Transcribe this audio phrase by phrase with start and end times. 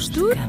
[0.00, 0.40] Voz de Cama.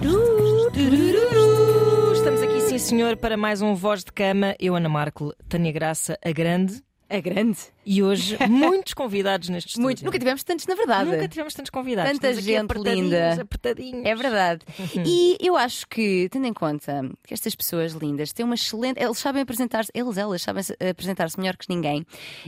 [2.14, 4.56] Estamos aqui, sim senhor, para mais um Voz de Cama.
[4.58, 6.82] Eu, Ana Marco, Tânia Graça, a grande.
[7.14, 7.58] A grande.
[7.86, 9.84] E hoje, muitos convidados neste estúdio.
[9.84, 10.06] Muito.
[10.06, 11.10] Nunca tivemos tantos, na verdade.
[11.10, 12.12] Nunca tivemos tantos convidados.
[12.14, 13.42] Tanta Estamos gente apertadinhos, linda.
[13.42, 14.06] Apertadinhos.
[14.06, 14.66] É verdade.
[15.06, 19.02] E eu acho que, tendo em conta que estas pessoas lindas têm uma excelente.
[19.02, 22.06] Eles sabem apresentar-se, eles, elas sabem se- apresentar-se melhor que ninguém.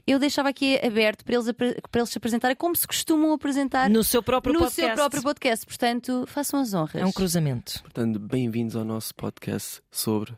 [0.08, 4.04] Eu deixava aqui aberto para eles, para eles se apresentarem como se costumam apresentar No
[4.04, 4.86] seu próprio no podcast.
[4.88, 5.66] seu próprio podcast.
[5.66, 6.96] Portanto, façam as honras.
[7.02, 7.82] É um cruzamento.
[7.82, 10.32] Portanto, bem-vindos ao nosso podcast sobre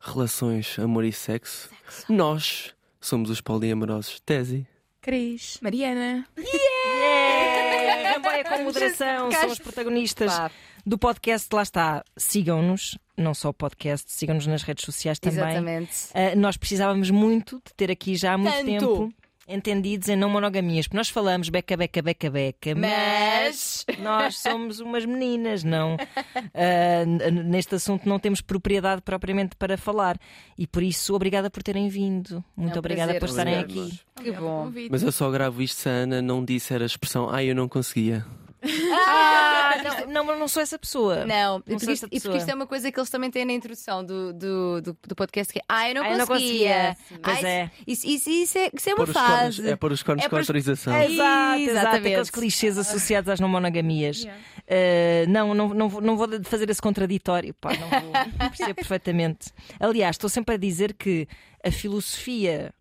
[0.00, 1.70] relações, amor e sexo.
[2.08, 4.66] Nós somos os poliamorosos Tese.
[5.00, 5.58] Cris.
[5.62, 6.26] Mariana.
[6.36, 8.14] Yeah!
[8.14, 10.50] Campanha com moderação, são os protagonistas Pá.
[10.84, 11.48] do podcast.
[11.54, 15.38] Lá está, sigam-nos, não só o podcast, sigam-nos nas redes sociais também.
[15.38, 15.92] Exatamente.
[16.10, 18.66] Uh, nós precisávamos muito de ter aqui já há muito Tanto.
[18.66, 19.14] tempo
[19.48, 25.04] entendidos em não monogamias, porque nós falamos beca, beca, beca, beca, Mas- nós somos umas
[25.04, 25.94] meninas, não?
[25.94, 30.18] Uh, neste assunto não temos propriedade propriamente para falar
[30.56, 32.44] e por isso, obrigada por terem vindo.
[32.56, 34.04] Muito É um obrigada prazer por estarem receber-vos.
[34.16, 34.24] aqui.
[34.24, 34.72] Que bom.
[34.90, 37.68] Mas eu só gravo isto se a Ana não disser a expressão ai eu não
[37.68, 38.24] conseguia.
[38.62, 41.24] Ah, não, não, não sou essa pessoa.
[41.24, 42.50] Não, Não porque sou isto, essa e porque isto pessoa.
[42.50, 45.58] é uma coisa que eles também têm na introdução do, do, do, do podcast que
[45.58, 46.96] é Ah, eu não Ah, eu não conseguia.
[47.22, 47.70] Pois é.
[47.86, 49.68] Isso, isso, isso é, isso é uma os cornos, fase.
[49.70, 50.92] é pôr os cornos É com os- autorização.
[50.94, 52.06] Exato, exato, Exatamente.
[52.08, 54.22] aqueles clichês associados às não monogamias.
[54.22, 54.40] Yeah.
[54.60, 58.12] Uh, não, não, não, vou- não vou fazer esse contraditório, pá, não vou.
[58.50, 59.50] Percebo perfeitamente.
[59.78, 61.26] Aliás, estou sempre a dizer que
[61.64, 62.72] a filosofia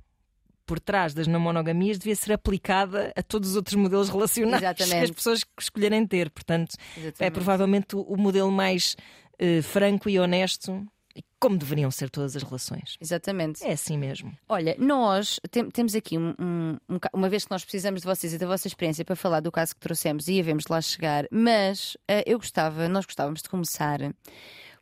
[0.69, 4.97] por trás das não monogamias devia ser aplicada a todos os outros modelos relacionais Exatamente.
[4.99, 6.29] que as pessoas escolherem ter.
[6.29, 7.33] Portanto, é Exatamente.
[7.33, 8.95] provavelmente o, modelo mais
[9.41, 12.97] uh, franco e honesto, e como deveriam ser todas as relações.
[13.01, 13.63] Exatamente.
[13.65, 14.31] É assim mesmo.
[14.47, 18.31] Olha, nós tem- temos aqui um, um- um uma vez que nós precisamos de vocês
[18.31, 21.97] e da vossa experiência para falar do caso que trouxemos e havemos lá chegar, mas
[22.07, 23.99] eh, eu gostava, nós gostávamos de começar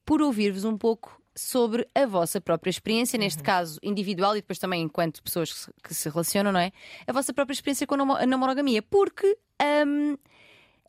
[0.06, 4.82] por ouvir-vos um pouco sobre a vossa própria experiência, neste caso individual e depois também
[4.82, 6.72] enquanto pessoas que se, relacionam, não é?
[7.06, 9.38] A vossa própria experiência com a namo- a não monogamia, porque
[9.86, 10.18] hum,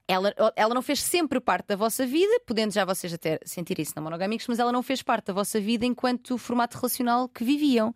[0.06, 3.92] ela, ela não fez sempre parte da vossa vida, podendo já vocês até sentir isso
[3.94, 7.94] na monogâmicos, mas ela não fez parte da vossa vida enquanto formato relacional que viviam.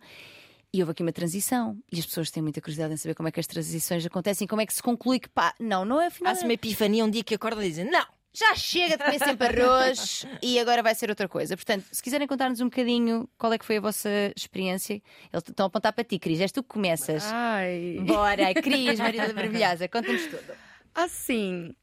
[0.71, 1.77] E houve aqui uma transição.
[1.91, 4.61] E as pessoas têm muita curiosidade em saber como é que as transições acontecem, como
[4.61, 6.33] é que se conclui que pá, não, não é afinal.
[6.33, 9.61] Há-se uma epifania um dia que acorda e dizem: Não, Já chega de comer sempre
[9.61, 11.55] arroz e agora vai ser outra coisa.
[11.55, 14.95] Portanto, se quiserem contar-nos um bocadinho qual é que foi a vossa experiência,
[15.31, 16.41] eles estão a apontar para ti, Cris.
[16.41, 17.23] És tu que começas.
[17.31, 17.99] Ai.
[18.01, 20.53] Bora, Cris, Maria Maravilhosa, conta-nos tudo.
[20.95, 21.75] Assim.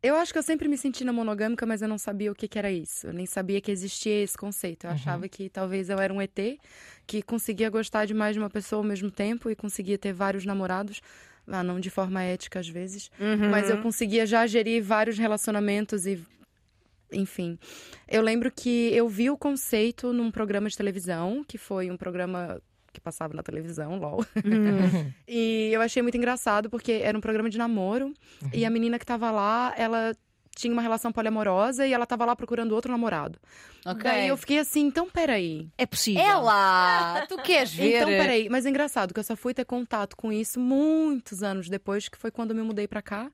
[0.00, 2.48] Eu acho que eu sempre me senti na monogâmica, mas eu não sabia o que,
[2.48, 3.06] que era isso.
[3.06, 4.86] Eu nem sabia que existia esse conceito.
[4.86, 6.36] Eu achava que talvez eu era um ET
[7.06, 10.44] que conseguia gostar de mais de uma pessoa ao mesmo tempo e conseguia ter vários
[10.44, 11.00] namorados.
[11.46, 13.10] Ah, não de forma ética às vezes.
[13.50, 16.22] Mas eu conseguia já gerir vários relacionamentos e.
[17.12, 17.58] Enfim.
[18.08, 22.60] Eu lembro que eu vi o conceito num programa de televisão, que foi um programa
[22.92, 24.24] que passava na televisão, LOL.
[25.26, 28.12] e eu achei muito engraçado, porque era um programa de namoro,
[28.52, 30.14] e a menina que tava lá, ela
[30.54, 33.38] tinha uma relação poliamorosa e ela tava lá procurando outro namorado.
[33.84, 34.02] Ok.
[34.02, 35.68] Daí eu fiquei assim, então peraí.
[35.76, 36.22] é possível.
[36.22, 37.24] Ela!
[37.28, 37.96] Tu queres ver?
[37.96, 41.68] Então, peraí, mas é engraçado que eu só fui ter contato com isso muitos anos
[41.68, 43.30] depois, que foi quando eu me mudei pra cá.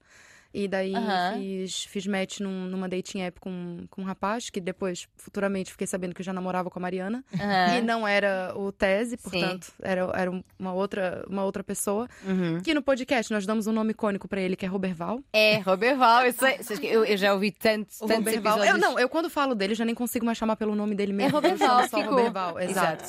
[0.52, 1.34] E daí Aham.
[1.38, 5.86] fiz, fiz match num- numa dating app com, com um rapaz, que depois, futuramente, fiquei
[5.86, 7.22] sabendo que eu já namorava com a Mariana.
[7.34, 7.76] Aham.
[7.76, 12.08] E não era o Tese, portanto, era, era uma, outra, uma outra pessoa.
[12.26, 12.60] Uhum.
[12.62, 15.20] Que no podcast nós damos um nome icônico pra ele, que é Roberval.
[15.34, 18.64] É, Roberval, eu, sei, eu, eu já ouvi tanto, tantos Roberval.
[18.64, 21.32] Eu, não, eu quando falo dele, já nem consigo mais chamar pelo nome dele mesmo.
[21.36, 22.10] Roberval, eu chamo só.
[22.10, 23.04] Roberval, exato.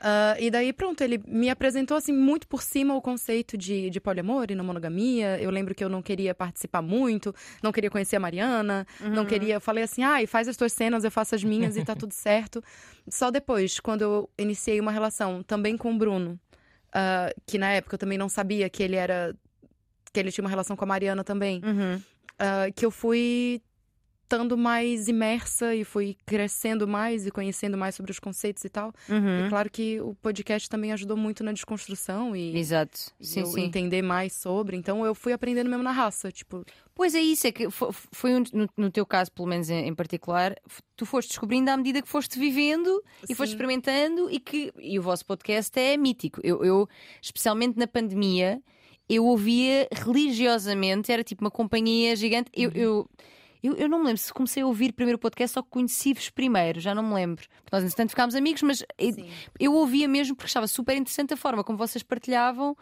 [0.00, 4.00] Ah, e daí, pronto, ele me apresentou assim muito por cima o conceito de, de
[4.00, 5.40] poliamor e não monogamia.
[5.40, 9.54] Eu lembro que eu não queria participar muito, não queria conhecer a Mariana, não queria.
[9.54, 12.12] Eu falei assim, ai, faz as tuas cenas, eu faço as minhas e tá tudo
[12.14, 12.62] certo.
[13.08, 16.38] Só depois, quando eu iniciei uma relação também com o Bruno,
[16.92, 19.34] ah, que na época eu também não sabia que ele era.
[20.12, 22.00] que ele tinha uma relação com a Mariana também, Uhum.
[22.38, 23.60] ah, que eu fui
[24.28, 28.92] estando mais imersa e fui crescendo mais e conhecendo mais sobre os conceitos e tal.
[29.08, 29.46] Uhum.
[29.46, 32.98] E claro que o podcast também ajudou muito na desconstrução e, Exato.
[33.18, 33.62] Sim, sim.
[33.62, 34.76] entender mais sobre.
[34.76, 36.62] Então eu fui aprendendo mesmo na raça, tipo,
[36.94, 39.86] Pois é isso, é que fo- foi, um- no, no teu caso, pelo menos em,
[39.86, 40.54] em particular,
[40.96, 43.54] tu foste descobrindo à medida que foste vivendo e foste Sim.
[43.56, 46.40] experimentando e que e o vosso podcast é mítico.
[46.44, 46.88] Eu, eu,
[47.22, 48.60] especialmente na pandemia,
[49.08, 52.50] eu ouvia religiosamente, era tipo uma companhia gigante.
[52.54, 53.08] Eu, eu,
[53.62, 56.80] eu, eu não me lembro se comecei a ouvir primeiro o podcast ou conheci-vos primeiro,
[56.80, 57.46] já não me lembro.
[57.48, 59.14] Porque nós, entretanto, ficámos amigos, mas eu,
[59.58, 62.76] eu ouvia mesmo porque estava super interessante a forma como vocês partilhavam,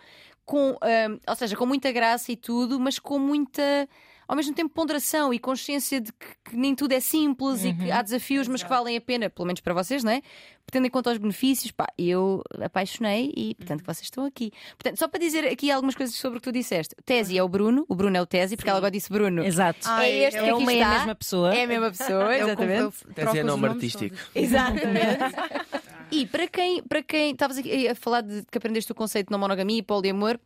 [0.45, 3.89] com, ahm, ou seja, com muita graça e tudo, mas com muita.
[4.29, 7.91] Ao mesmo tempo ponderação e consciência de que, que nem tudo é simples e que
[7.91, 10.23] há desafios, mas que valem a pena, pelo menos para vocês, não é?
[10.71, 14.51] Tendo em conta os benefícios, pá, eu apaixonei e, portanto, vocês estão aqui.
[14.77, 16.95] Portanto, só para dizer aqui algumas coisas sobre o que tu disseste.
[17.05, 19.45] Tesi é o Bruno, o Bruno é o Tesi, porque ela agora disse Bruno.
[19.45, 19.81] Exato.
[19.85, 20.89] Ai, é este que é aqui uma está.
[20.89, 21.55] a mesma pessoa.
[21.55, 23.15] É a mesma pessoa, Eu, exatamente.
[23.15, 24.17] Tese é nome artístico.
[24.17, 24.31] todos.
[24.35, 25.37] Exatamente.
[26.11, 29.33] e para quem, para quem estavas aqui a falar de que aprendeste o conceito de
[29.33, 30.37] não monogamia e poliamor,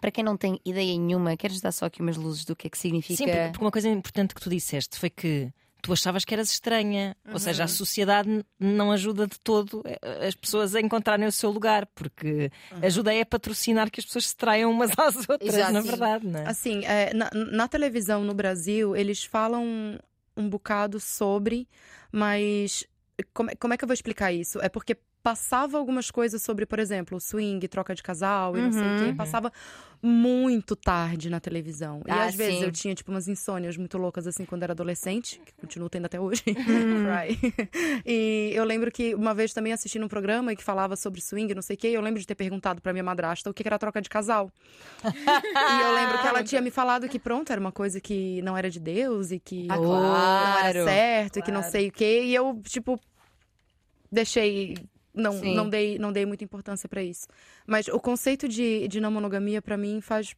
[0.00, 2.70] para quem não tem ideia nenhuma, queres dar só aqui umas luzes do que é
[2.70, 3.16] que significa?
[3.24, 5.50] Sim, porque uma coisa importante que tu disseste foi que
[5.82, 7.64] tu achavas que eras estranha, ou seja, Uhum.
[7.66, 11.86] a sociedade n- não ajuda de todo eh, as pessoas a encontrarem o seu lugar,
[11.94, 12.50] porque
[12.82, 15.58] ajuda é a patrocinar que as pessoas se traiam umas às outras, Uhum.
[15.60, 15.72] Exato.
[15.72, 16.46] na verdade, não é?
[16.48, 19.64] Assim, é, na, na televisão no Brasil, eles falam
[20.36, 21.68] um bocado sobre,
[22.10, 22.84] mas
[23.32, 24.60] como, é- como é que eu vou explicar isso?
[24.60, 24.96] É porque
[25.26, 29.04] passava algumas coisas sobre, por exemplo, swing, troca de casal e não sei o quê.
[29.06, 29.16] Uhum.
[29.16, 29.52] Passava
[30.00, 32.00] muito tarde na televisão.
[32.06, 32.64] e Ah, às vezes sim.
[32.64, 36.20] eu tinha, tipo, umas insônias muito loucas, assim, quando era adolescente, que continuo tendo até
[36.20, 36.44] hoje.
[36.46, 37.06] Uhum.
[38.06, 41.62] E eu lembro que uma vez também assisti num programa que falava sobre swing, não
[41.62, 43.68] sei o quê, e eu lembro de ter perguntado pra minha madrasta o que que
[43.68, 44.48] era troca de casal.
[45.04, 48.56] E eu lembro que ela tinha me falado que, pronto, era uma coisa que não
[48.56, 50.78] era de Deus e que Ah, não claro.
[50.78, 51.72] era certo e que não Claro.
[51.72, 52.22] sei o quê.
[52.26, 53.00] E eu, tipo,
[54.12, 54.76] deixei.
[55.16, 55.54] Não, Sim.
[55.54, 57.26] não, dei, não dei muita importância pra isso.
[57.66, 60.36] Mas o conceito de, de não monogamia, pra mim, faz.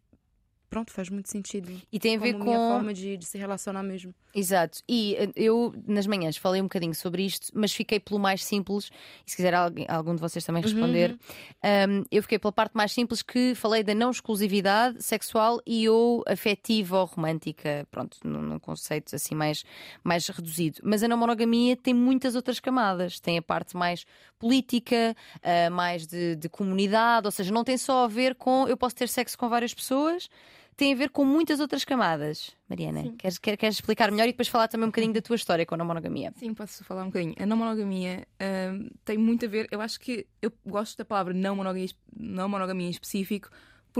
[0.70, 1.72] Pronto, faz muito sentido.
[1.90, 2.50] E tem a ver como com.
[2.50, 4.14] minha forma de, de se relacionar mesmo.
[4.34, 4.80] Exato.
[4.86, 8.90] E eh, eu, nas manhãs, falei um bocadinho sobre isto, mas fiquei pelo mais simples.
[9.26, 11.16] E se quiser alguém- algum de vocês também responder,
[11.64, 16.22] um, eu fiquei pela parte mais simples que falei da não exclusividade sexual e ou
[16.28, 17.88] afetiva ou romântica.
[17.90, 19.64] Pronto, num, num conceito assim mais,
[20.04, 20.80] mais reduzido.
[20.84, 23.18] Mas a não monogamia tem muitas outras camadas.
[23.18, 24.04] Tem a parte mais
[24.38, 28.76] política, ah, mais de, de comunidade, ou seja, não tem só a ver com eu
[28.76, 30.28] posso ter sexo com várias pessoas.
[30.78, 32.52] Tem a ver com muitas outras camadas.
[32.68, 35.66] Mariana, queres, quer- queres explicar melhor e depois falar também um bocadinho da tua história
[35.66, 36.32] com a não monogamia?
[36.36, 37.34] Sim, posso falar um bocadinho.
[37.36, 38.24] A não monogamia
[38.72, 39.66] hum, tem muito a ver.
[39.72, 43.50] Eu acho que eu gosto da palavra não monogamia, não monogamia em específico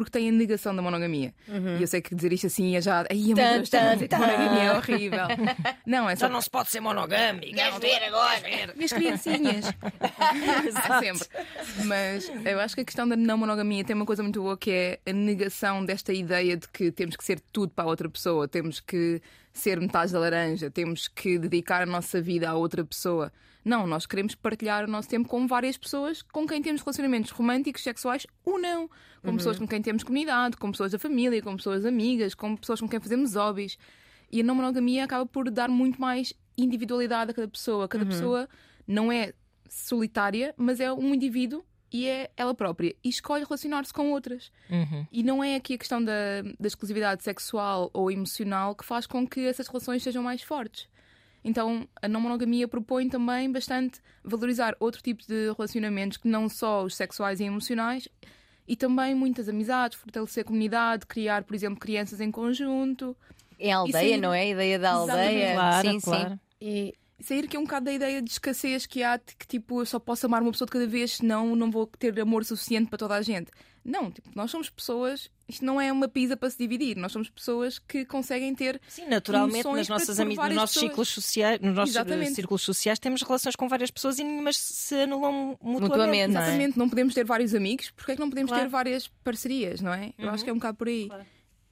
[0.05, 1.35] porque tem a negação da monogamia.
[1.49, 3.05] E eu sei que dizer isto assim é já.
[3.11, 4.19] Ai, meu Tan, Deus, tan, tan, tan.
[4.19, 5.27] monogamia é horrível.
[5.87, 6.27] Não, é só.
[6.27, 7.55] Já não se pode ser monogâmico.
[7.55, 8.41] Queres ver agora?
[8.77, 9.65] Minhas criancinhas.
[11.01, 11.29] Sempre.
[11.85, 14.71] Mas eu acho que a questão da não monogamia tem uma coisa muito boa que
[14.71, 18.47] é a negação desta ideia de que temos que ser tudo para a outra pessoa,
[18.49, 19.21] temos que
[19.53, 23.33] ser metade da laranja, temos que dedicar a nossa vida a outra pessoa.
[23.69, 27.83] Não, nós queremos partilhar o nosso tempo com várias pessoas com quem temos relacionamentos românticos,
[27.83, 28.89] sexuais ou não.
[29.23, 32.81] Com pessoas com quem temos comunidade, com pessoas da família, com pessoas amigas, com pessoas
[32.81, 33.77] com quem fazemos hobbies.
[34.33, 37.87] E a não monogamia acaba por dar muito mais individualidade a cada pessoa.
[37.87, 38.49] Cada pessoa
[38.87, 39.35] não é
[39.69, 41.63] solitária, mas é um indivíduo
[41.93, 42.97] e é ela própria.
[43.05, 44.51] E escolhe relacionar-se com outras.
[44.71, 45.07] Uhum.
[45.13, 49.27] E não é aqui a questão da, da exclusividade sexual ou emocional que faz com
[49.27, 50.89] que essas relações sejam mais fortes.
[51.45, 56.83] Então, a não monogamia propõe também bastante valorizar outro tipo de relacionamentos que não só
[56.85, 58.09] os sexuais e emocionais,
[58.67, 63.17] e também muitas amizades, fortalecer a comunidade, criar, por exemplo, crianças em conjunto.
[63.59, 64.43] Em aldeia, aí- não é?
[64.43, 65.55] A ideia da aldeia.
[65.55, 66.31] Claro, sim, claro.
[66.35, 66.41] sim.
[66.61, 69.87] E sair aqui um bocado da ideia de escassez que há, de que tipo, eu
[69.87, 72.99] só posso amar uma pessoa de cada vez, senão não vou ter amor suficiente para
[72.99, 73.51] toda a gente.
[73.85, 77.31] Não, tipo, nós somos pessoas, isto não é uma pizza para se dividir, nós somos
[77.31, 78.79] pessoas que conseguem ter.
[78.87, 80.91] Sim, naturalmente, nas nossas nos nossos pessoas.
[80.91, 82.35] ciclos sociais, nos nossos eh, Exatamente.
[82.35, 85.81] círculos sociais, temos relações com várias pessoas e nenhumas se anulam mutuamente.
[85.89, 86.45] Mutuamente, não é?
[86.45, 88.65] Exatamente, não podemos ter vários amigos, porque é que não podemos Claro.
[88.65, 90.13] ter várias parcerias, não é?
[90.19, 91.09] Eu acho que é um bocado por aí.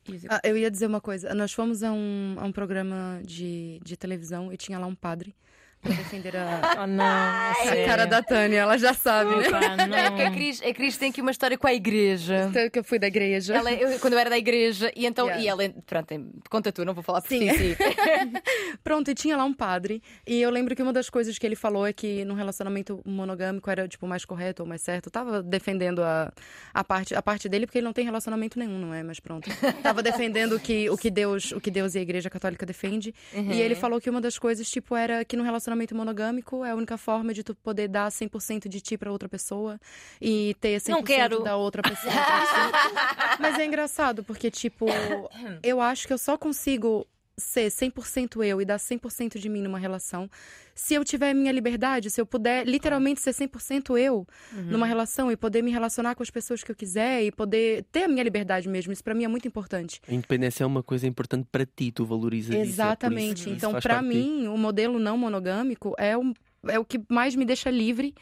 [0.09, 1.35] E- Ah, eu ia dizer uma coisa.
[1.35, 5.35] Nós fomos a um, a um programa de, de televisão e tinha lá um padre
[5.83, 8.59] pra defender a, Oh, não, a a cara da Tânia.
[8.59, 9.49] Ela já sabe, né?
[9.49, 9.59] Opa,
[9.97, 10.35] É que a não.
[10.37, 12.47] Cris, a Cris tem aqui uma história com a igreja.
[12.50, 13.54] Então, que eu fui da igreja.
[13.54, 15.42] Ela, eu- quando eu era da igreja, e então, Yeah.
[15.45, 16.14] e ela, pronto,
[16.50, 17.49] conta tu, não vou falar por Sim.
[17.49, 17.76] ti, sim.
[18.85, 20.02] Pronto, e tinha lá um padre.
[20.26, 23.68] E eu lembro que uma das coisas que ele falou é que num relacionamento monogâmico
[23.71, 25.06] era, tipo, mais correto ou mais certo.
[25.06, 26.33] Eu tava defendendo a,
[26.73, 29.02] a, parte, a parte dele, porque ele não tem relacionamento nenhum, não é?
[29.02, 29.49] Mas pronto.
[29.83, 33.14] Tava defendendo o que, o que, Deus, o que Deus e a Igreja Católica defende.
[33.35, 36.75] E ele falou que uma das coisas, tipo, era que num relacionamento monogâmico é a
[36.75, 39.78] única forma de tu poder dar 100% de ti pra outra pessoa
[40.21, 41.42] e ter 100% Não quero.
[41.42, 42.12] da outra pessoa.
[43.40, 44.87] Mas é engraçado, porque, tipo,
[45.62, 47.06] eu acho que eu só consigo
[47.38, 50.31] ser 100% eu e dar 100% de mim numa relação
[50.76, 55.37] se eu tiver minha liberdade, se eu puder literalmente ser 100% eu numa relação e
[55.37, 58.69] poder me relacionar com as pessoas que eu quiser e poder ter a minha liberdade
[58.69, 58.93] mesmo.
[58.93, 60.02] Isso pra mim é muito importante.
[60.07, 62.59] A independência é uma coisa importante para ti, tu valorizas isso.
[62.59, 63.40] é isso Exatamente.
[63.40, 64.07] isso então, ti.
[64.07, 66.35] mim, o modelo não monogâmico é o,
[66.69, 68.14] é o que mais me deixa livre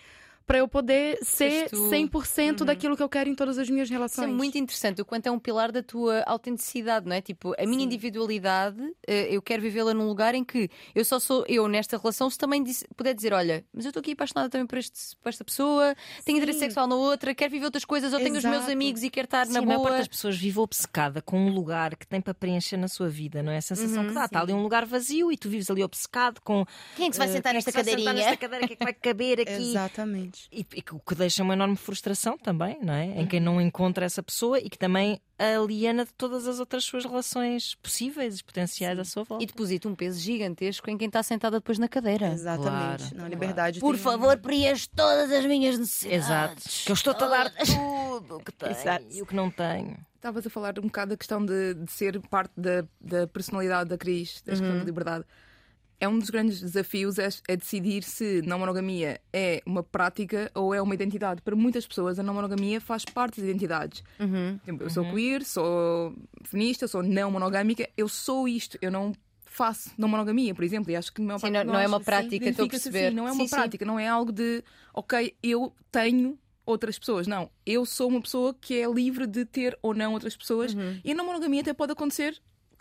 [0.47, 1.89] pra eu poder ser tu.
[1.91, 4.29] 100% daquilo que eu quero em todas as minhas Isso relações.
[4.29, 7.21] é muito interessante, o quanto é um pilar da tua autenticidade, não é?
[7.21, 11.45] Tipo, a minha individualidade, eh, eu quero vivê-la num lugar em que eu só sou
[11.49, 12.63] eu nesta relação, se também
[12.97, 16.39] puder dizer, olha, mas eu estou aqui apaixonada também por, este- por esta pessoa, tenho
[16.39, 16.65] interesse Sim.
[16.67, 18.73] sexual na outra, quero viver outras coisas, ou tenho os meus Exato.
[18.73, 19.89] amigos e quero estar Sim, na a maior boa.
[19.91, 23.43] parte das pessoas vive obcecada com um lugar que tem para preencher na sua vida,
[23.43, 23.59] não é?
[23.59, 24.25] A sensação que dá.
[24.27, 26.65] Está ali um lugar vazio e tu vives ali obcecado com.
[26.97, 28.25] Quem é que se vai eh, sentar quem é nesta que vai sentar cadeirinha?
[28.31, 28.65] nesta cadeira?
[28.65, 29.71] O que é que vai caber aqui?
[29.71, 30.34] Exatamente.
[30.53, 33.05] E, e que- o que deixa uma enorme frustração também, não é?
[33.21, 36.85] Em quem não encontra essa pessoa e que também a aliena de todas as outras
[36.85, 39.43] suas relações possíveis e potenciais à sua volta.
[39.43, 42.29] E deposita um peso gigantesco em quem está sentada depois na cadeira.
[42.29, 43.11] Exatamente.
[43.11, 43.81] Claro, Não, liberdade.
[43.81, 46.25] Por tem- favor, preenche todas as minhas necessidades.
[46.27, 46.85] Exato.
[46.87, 49.05] Que eu estou-te a dar tudo o que tenho Exato.
[49.11, 49.97] e o que não tenho.
[50.17, 53.99] Estavas a falar um bocado da questão de, de ser parte da, da personalidade da
[53.99, 55.25] Cris, da questão da liberdade.
[56.01, 60.75] É um dos grandes desafios é, é decidir se não monogamia é uma prática ou
[60.75, 61.41] é uma identidade.
[61.41, 64.03] Para muitas pessoas, a não monogamia faz parte das identidades.
[64.19, 69.13] Exemplo, Eu sou queer, sou feminista, sou não monogâmica, eu sou isto, eu não
[69.47, 72.05] faço não monogamia, por exemplo, e acho que maior Sim, não- não é uma sim,
[72.05, 73.07] prática, estou a identifica-se perceber.
[73.07, 73.55] assim, não é uma Sim, sim.
[73.55, 76.37] prática, não é algo de, ok, eu tenho
[76.67, 77.29] outras pessoas.
[77.29, 80.75] Não, eu sou uma pessoa que é livre de ter ou não outras pessoas.
[80.75, 81.01] Uhum.
[81.05, 82.37] E a não monogamia até pode acontecer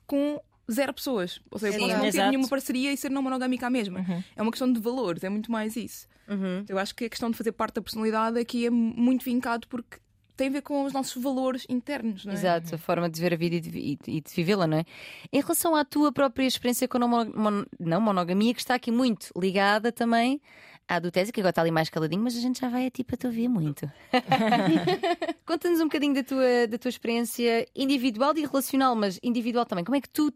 [0.08, 0.42] com
[0.72, 1.40] zero pessoas.
[1.52, 2.30] Ou seja, eu Sim, posso não ter exato.
[2.30, 4.06] nenhuma parceria e ser não monogâmica à mesma.
[4.36, 6.08] É uma questão de valores, é muito mais isso.
[6.28, 6.64] Uhum.
[6.70, 9.98] Eu acho que a questão de fazer parte da personalidade aqui é muito vincado porque
[10.36, 12.36] tem a ver com os nossos valores internos, não é?
[12.36, 14.86] Exato, a forma de ver a vida e de, e de vivê-la, não é?
[15.32, 18.74] Em relação à tua própria experiência com a não, mono- mon- não monogamia, que está
[18.74, 20.42] aqui muito ligada também
[20.88, 22.90] à do Tese, que agora está ali mais caladinho, mas a gente já vai a
[22.90, 23.88] ti para te ouvir muito.
[25.46, 29.84] Conta-nos um bocadinho da tua, da tua experiência individual e relacional, mas individual também.
[29.86, 30.34] Como é que tu,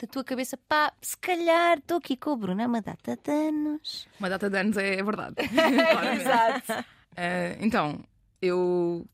[0.00, 3.30] da tua cabeça, pá, se calhar estou aqui com o Bruno há uma data de
[3.30, 4.06] anos.
[4.20, 5.34] Uma data de anos é, é verdade.
[6.20, 6.84] Exato.
[7.16, 8.04] Eh, então,
[8.40, 9.04] eu,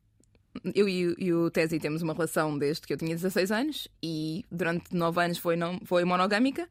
[0.74, 3.88] eu e, o- e o Tesi temos uma relação desde que eu tinha 16 anos
[4.02, 6.68] e durante 9 anos foi, não, foi monogâmica.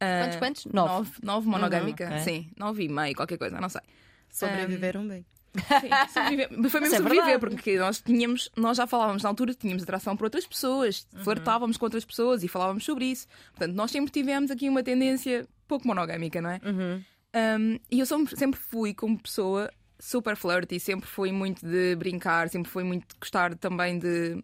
[0.00, 0.64] Eh, Quantos, quantos?
[0.66, 0.92] Nove.
[0.94, 2.18] Nove, nove monogâmica, ok.
[2.20, 2.50] sim.
[2.56, 3.82] Nove e meio, qualquer coisa, não sei.
[4.30, 5.26] Sobreviveram bem.
[5.54, 6.48] Sim, sobreviver.
[6.70, 7.54] Foi mesmo é sobreviver, verdade.
[7.54, 11.24] porque nós tínhamos, nós já falávamos na altura, tínhamos atração por outras pessoas, Uhum.
[11.24, 13.26] flertávamos com outras pessoas e falávamos sobre isso.
[13.52, 16.60] Portanto, nós sempre tivemos aqui uma tendência pouco monogâmica, não é?
[16.64, 17.02] Uhum.
[17.34, 22.70] Um, e eu sempre fui como pessoa super flirty, sempre fui muito de brincar, sempre
[22.70, 24.42] fui muito de gostar também de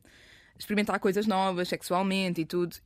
[0.58, 2.76] experimentar coisas novas sexualmente e tudo.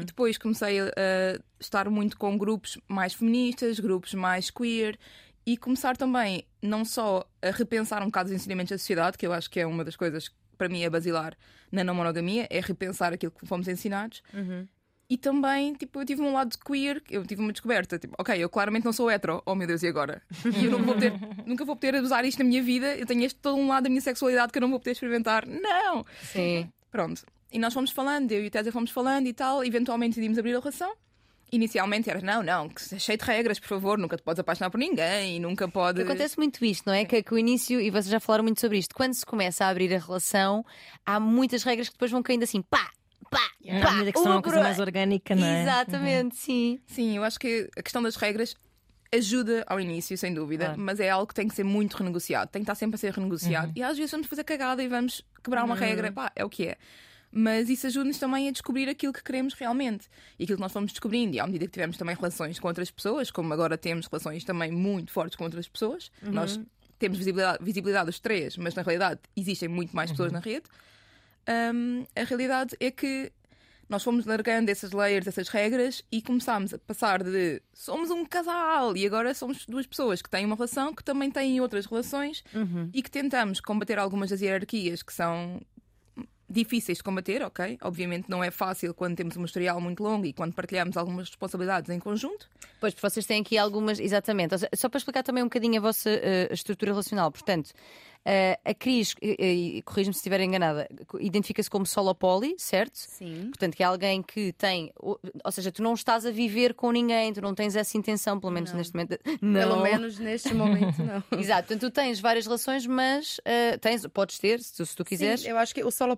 [0.00, 4.96] E depois comecei a, a estar muito com grupos mais feministas, grupos mais queer
[5.46, 9.32] e começar também não só a repensar um bocado os ensinamentos da sociedade, que eu
[9.32, 11.36] acho que é uma das coisas que para mim é basilar
[11.70, 14.22] na não monogamia, é repensar aquilo que fomos ensinados.
[15.08, 18.48] E também, tipo, eu tive um lado queer, eu tive uma descoberta, tipo, ok, eu
[18.48, 20.20] claramente não sou hetero, oh meu Deus, e agora?
[20.60, 21.12] E eu não vou ter,
[21.46, 23.88] nunca vou poder usar isto na minha vida, eu tenho este todo um lado da
[23.88, 25.46] minha sexualidade que eu não vou poder experimentar.
[25.46, 26.04] Não!
[26.22, 26.68] Sim.
[26.90, 27.24] Pronto.
[27.52, 30.56] E nós fomos falando, eu e o Tessa fomos falando e tal, eventualmente decidimos abrir
[30.56, 30.92] a relação.
[31.56, 34.70] Inicialmente era, não, não, que é cheio de regras, por favor, nunca te podes apaixonar
[34.70, 36.02] por ninguém, nunca pode.
[36.02, 37.04] Acontece muito isto, não é?
[37.06, 39.68] Que, que o início, e vocês já falaram muito sobre isto, quando se começa a
[39.70, 40.64] abrir a relação,
[41.04, 42.90] há muitas regras que depois vão caindo assim, pá,
[43.30, 43.40] pá,
[43.82, 45.62] pá, medida que são uma coisa mais orgânica, não é?
[45.62, 46.78] Exatamente, sim.
[46.86, 48.54] Sim, eu acho que a questão das regras
[49.14, 50.80] ajuda ao início, sem dúvida, Claro.
[50.80, 53.12] mas é algo que tem que ser muito renegociado, tem que estar sempre a ser
[53.14, 53.72] renegociado.
[53.74, 56.66] E às vezes vamos fazer cagada e vamos quebrar uma regra, pá, é o que
[56.66, 56.76] é.
[57.30, 60.92] Mas isso ajuda-nos também a descobrir aquilo que queremos realmente e aquilo que nós fomos
[60.92, 61.36] descobrindo.
[61.36, 64.70] E à medida que tivemos também relações com outras pessoas, como agora temos relações também
[64.70, 66.58] muito fortes com outras pessoas, nós
[66.98, 70.64] temos visibilidade, visibilidade os três, mas na realidade existem muito mais pessoas na rede.
[71.74, 73.30] hum, a realidade é que
[73.88, 78.96] nós fomos largando essas layers, essas regras e começámos a passar de somos um casal
[78.96, 82.42] e agora somos duas pessoas que têm uma relação, que também têm outras relações
[82.92, 85.60] e que tentamos combater algumas das hierarquias que são
[86.48, 87.78] difíceis de combater, ok?
[87.82, 91.90] Obviamente não é fácil quando temos um historial muito longo e quando partilhamos algumas responsabilidades
[91.90, 92.48] em conjunto.
[92.80, 94.54] Pois, vocês têm aqui algumas, exatamente.
[94.74, 97.30] Só para explicar também um bocadinho a vossa eh, estrutura relacional.
[97.32, 97.72] Portanto,
[98.26, 100.88] eh, a Cris, e corrija-me se estiver enganada,
[101.20, 102.96] identifica-se como solopoli, certo?
[102.96, 103.46] Sim.
[103.50, 104.90] Portanto, que é alguém que tem.
[104.98, 108.40] Ou ou seja, tu não estás a viver com ninguém, tu não tens essa intenção,
[108.40, 108.78] pelo menos Não.
[108.78, 109.18] neste momento.
[109.40, 109.60] Não.
[109.60, 111.22] Pelo menos neste momento, não.
[111.38, 115.04] Exato, portanto, tu tens várias relações, mas eh, tens, podes ter, se tu, se tu
[115.04, 115.42] quiseres.
[115.42, 116.16] Sim, eu acho que o solo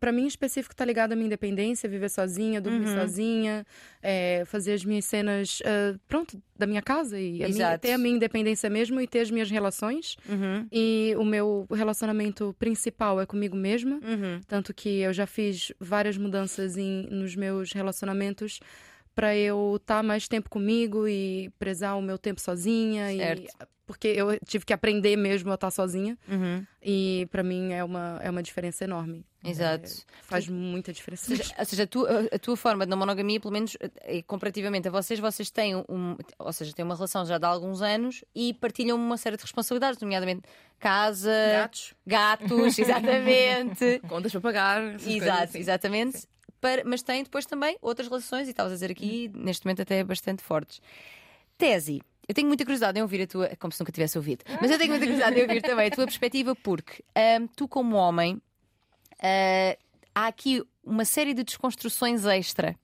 [0.00, 2.94] pra mim em específico, tá ligado à minha independência, viver sozinha, dormir Uhum.
[2.94, 3.66] sozinha,
[4.02, 7.98] é, fazer as minhas cenas, ah, pronto, da minha casa e a minha- ter a
[7.98, 10.16] minha independência mesmo e ter as minhas relações.
[10.28, 13.96] Uhum, E o meu relacionamento principal é comigo mesma.
[14.02, 14.40] uhum.
[14.46, 18.60] Tanto que eu já fiz várias mudanças em, nos meus relacionamentos
[19.14, 23.12] pra eu estar mais tempo comigo e prezar o meu tempo sozinha.
[23.12, 23.66] E, Certo.
[23.86, 26.18] porque eu tive que aprender mesmo a estar sozinha.
[26.28, 26.64] Uhum.
[26.82, 29.24] E pra mim é uma, é uma diferença enorme.
[29.50, 29.86] Exato.
[29.90, 31.30] É, faz muita diferença.
[31.30, 34.22] Ou seja, ou seja, a, tua, a tua forma de não monogamia, pelo menos eh,
[34.22, 37.82] comparativamente a vocês, vocês têm um, ou seja, têm uma relação já de há alguns
[37.82, 40.42] anos e partilham uma série de responsabilidades, nomeadamente
[40.78, 44.00] casa, Gatos, gatos, exatamente.
[44.08, 44.94] contas para pagar.
[45.06, 45.58] Exato, assim.
[45.58, 46.26] exatamente.
[46.60, 50.02] Para- mas têm depois também outras relações, e estavas a dizer aqui, neste momento até
[50.02, 50.80] bastante fortes.
[51.58, 52.00] Tese.
[52.28, 54.76] Eu tenho muita curiosidade em ouvir a tua, como se nunca tivesse ouvido, mas eu
[54.78, 57.04] tenho muita curiosidade em ouvir também a tua perspectiva, porque
[57.54, 58.42] tu, como homem,
[59.22, 59.76] ah,
[60.14, 62.76] há aqui uma série de desconstruções extra.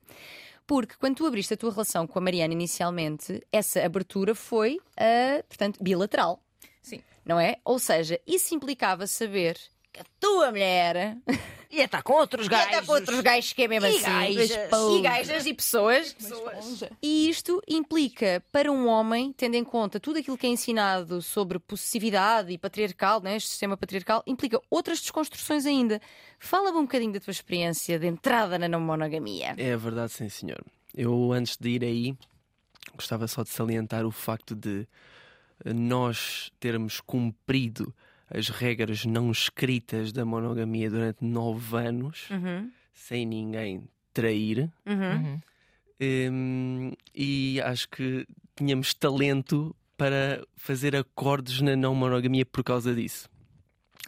[0.66, 5.42] Porque quando tu abriste a tua relação com a Mariana inicialmente, essa abertura foi, ah,
[5.48, 6.42] portanto, bilateral.
[6.80, 7.00] Sim.
[7.24, 7.56] Não é?
[7.64, 9.56] Ou seja, isso implicava saber
[9.98, 11.16] a tua mulher
[11.70, 12.86] E está com outros e até gajos.
[12.86, 14.02] com outros gajos que é mesmo E assim.
[14.34, 14.50] gajas.
[14.50, 16.16] E gajas e pessoas.
[17.00, 21.58] E isto implica para um homem, tendo em conta tudo aquilo que é ensinado sobre
[21.58, 26.00] possessividade e patriarcal, né, este sistema patriarcal, implica outras desconstruções ainda.
[26.38, 29.54] Fala-me um bocadinho da tua experiência de entrada na não monogamia.
[29.56, 30.62] É verdade, sim, senhor.
[30.94, 32.14] Eu, antes de ir aí,
[32.94, 34.86] gostava só de salientar o facto de
[35.64, 37.94] eh, nós termos cumprido
[38.34, 44.70] as regras não escritas da monogamia durante nove anos, Uhum, sem ninguém trair.
[44.86, 45.40] uhum.
[46.00, 53.28] Hum, e acho que tínhamos talento para fazer acordos na não monogamia por causa disso.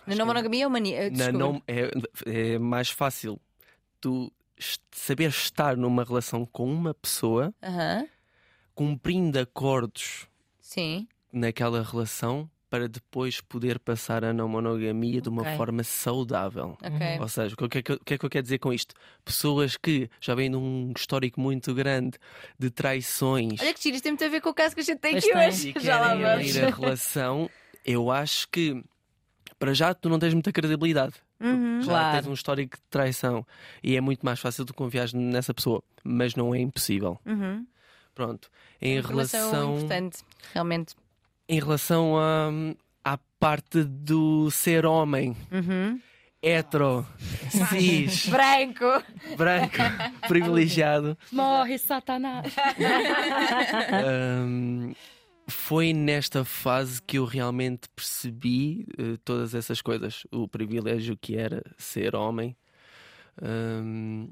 [0.07, 1.11] Na não monogamia ou mania?
[1.11, 1.91] Na não, é,
[2.27, 3.41] é mais fácil
[4.01, 4.33] tu
[4.91, 8.07] saber estar numa relação com uma pessoa Aham,
[8.75, 10.27] cumprindo acordos
[10.61, 11.07] Sim.
[11.33, 16.77] naquela relação para depois poder passar a não monogamia de uma forma saudável.
[16.83, 17.21] Ok.
[17.21, 18.73] Ou seja, o que, é que, eu- o que é que eu quero dizer com
[18.73, 18.97] isto?
[19.25, 22.19] Pessoas que já vêm de um histórico muito grande
[22.59, 24.85] de traições Olha que giro, isto tem muito a ver com o caso que a
[24.85, 25.73] gente tem aqui hoje.
[25.77, 26.57] e Já lá vamos.
[26.57, 27.49] a relação,
[27.85, 28.83] eu acho que
[29.57, 31.15] para já tu não tens muita credibilidade.
[31.41, 31.81] Uhum.
[31.81, 32.17] Já Claro.
[32.19, 33.47] tens um histórico de traição
[33.85, 37.21] e é muito mais fácil tu confiar nessa pessoa, mas não é impossível.
[37.25, 37.65] Uhum.
[38.17, 38.51] Pronto.
[38.83, 40.19] Em Informação relação, importante,
[40.53, 40.97] realmente.
[41.49, 42.51] Em relação à,
[43.05, 46.01] à parte do ser homem, Uhum.
[46.43, 47.07] hetero,
[47.71, 49.03] cis, Branco!
[49.37, 49.77] branco,
[50.29, 52.55] privilegiado, Morre, Satanás!
[54.47, 54.95] hum,
[55.47, 60.27] foi nesta fase que eu realmente percebi eh, todas essas coisas.
[60.33, 62.57] O privilégio que era ser homem.
[63.43, 64.31] hum,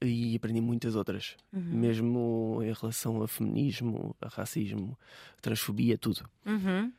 [0.00, 4.98] e aprendi muitas outras, mesmo em relação a feminismo, a racismo,
[5.40, 6.28] transfobia, tudo.
[6.46, 6.92] Uhum.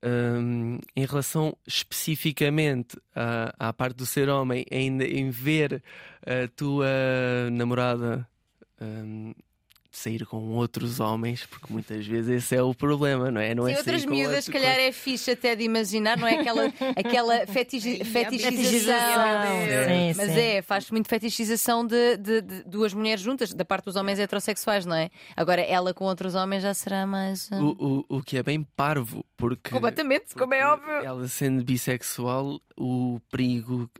[0.00, 5.82] Hum, em relação especificamente à, à parte do ser homem, ainda em ver
[6.22, 6.86] a tua
[7.50, 8.28] namorada
[8.80, 9.34] hum,
[9.98, 13.54] sair com outros homens, porque muitas vezes esse é o problema, não é?
[13.54, 16.72] Não Sim, é outras miúdas, se calhar é fixe até de imaginar, não é aquela,
[16.96, 18.98] aquela fetichi- fetichização.
[19.88, 20.38] Sim, Mas sim.
[20.40, 24.86] é, faz muito fetichização de, de- de duas mulheres juntas, da parte dos homens heterossexuais,
[24.86, 25.10] não é?
[25.36, 27.50] Agora, ela com outros homens já será mais.
[27.52, 29.70] O, o, o que é bem parvo, porque.
[29.70, 31.06] Completamente, como é porque óbvio.
[31.06, 33.90] Ela sendo bissexual, o perigo,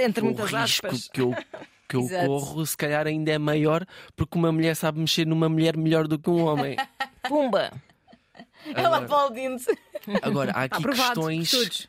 [0.00, 1.08] entre o muitas risco aspas.
[1.08, 1.34] que eu,
[1.92, 2.26] que eu Exato.
[2.26, 3.84] corro, se calhar ainda é maior,
[4.16, 6.76] porque uma mulher sabe mexer numa mulher melhor do que um homem.
[7.28, 7.70] Pumba!
[8.66, 9.78] Ela Agora- aplaudindo-se.
[10.22, 11.88] Agora, há aqui Aprovado questões todos.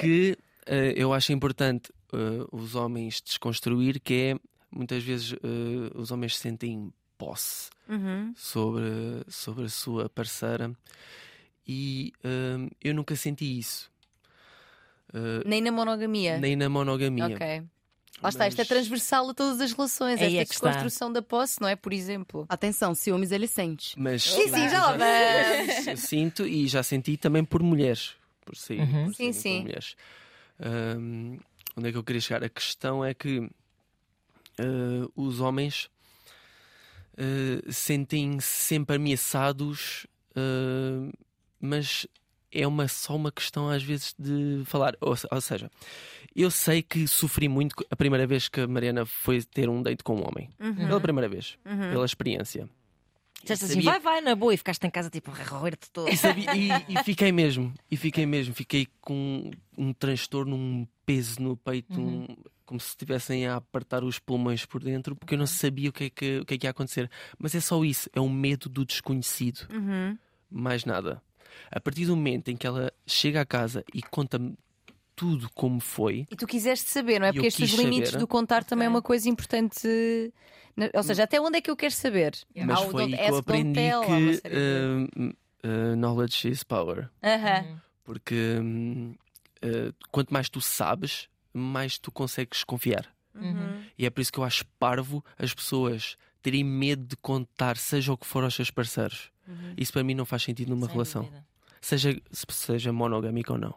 [0.00, 4.36] que eh, eu acho importante eh, os homens desconstruir, que é
[4.70, 8.32] muitas vezes eh, os homens sentem posse Uhum.
[8.36, 8.84] sobre,
[9.28, 10.72] sobre a sua parceira
[11.66, 12.12] e
[12.82, 13.90] eu nunca senti isso.
[15.44, 16.38] Nem na monogamia.
[16.38, 17.26] nem na monogamia.
[17.34, 17.62] Ok.
[18.22, 20.20] Lá está, isto é Mas- transversal a todas as relações.
[20.20, 20.68] Esta é que está.
[20.68, 21.74] desconstrução da posse, não é?
[21.76, 22.46] Por exemplo.
[22.48, 23.98] Atenção, ciúmes ele sente.
[23.98, 26.00] Mas Sim, sim, já lá vamos.
[26.00, 28.14] sinto e já senti também por mulheres.
[28.44, 29.06] Por sair, Uhum.
[29.06, 29.56] por Sim, sim.
[29.58, 29.96] Com mulheres.
[30.60, 31.38] Ahm,
[31.76, 32.44] onde é que eu queria chegar?
[32.44, 33.48] A questão é que
[34.58, 35.88] ah, os homens
[37.18, 40.06] ah, sentem-se sempre ameaçados,
[40.36, 41.10] ah,
[41.60, 42.06] mas
[42.52, 44.94] é uma, só uma questão às vezes de falar.
[45.00, 45.70] Ou, ou seja,
[46.36, 50.04] eu sei que sofri muito a primeira vez que a Mariana foi ter um date
[50.04, 50.50] com um homem.
[50.60, 50.74] Uhum.
[50.74, 51.58] Pela primeira vez.
[51.64, 52.68] Pela experiência.
[53.42, 56.08] Disseste assim, Sabia- vai, vai, na boa, e ficaste em casa tipo a roer-te todo.
[56.08, 61.42] E, sabia- e- e fiquei mesmo, e fiquei mesmo, fiquei com um transtorno, um peso
[61.42, 62.28] no peito, um-
[62.64, 66.04] como se estivessem a apertar os pulmões por dentro, porque eu não sabia o que,
[66.04, 67.10] é que, o que é que ia acontecer.
[67.36, 70.16] Mas é só isso, é o medo do desconhecido, Uhum.
[70.48, 71.20] mais nada.
[71.70, 74.56] A partir do momento em que ela chega à casa e conta-me
[75.14, 76.26] tudo como foi.
[76.30, 77.32] E tu quiseste saber, não é?
[77.32, 78.20] Porque estes limites saber.
[78.20, 78.96] do contar também é Ok.
[78.96, 80.32] uma coisa importante.
[80.94, 82.34] Ou seja, até onde é que eu quero saber?
[82.56, 85.30] Mas Há o foi don't aí que eu aprendi tell, há uma que uh,
[85.68, 87.10] uh, knowledge is power.
[87.22, 87.80] Aham.
[88.04, 89.14] Porque hum,
[89.64, 93.06] uh, quanto mais tu sabes, mais tu consegues confiar.
[93.34, 93.82] Uhum.
[93.98, 98.12] E é por isso que eu acho parvo as pessoas terem medo de contar, seja
[98.12, 99.30] o que for, aos seus parceiros.
[99.46, 99.74] Uhum.
[99.76, 101.22] Isso para mim não faz sentido numa Sem relação.
[101.22, 101.44] dúvida.
[101.80, 103.74] Seja, seja monogâmica ou não.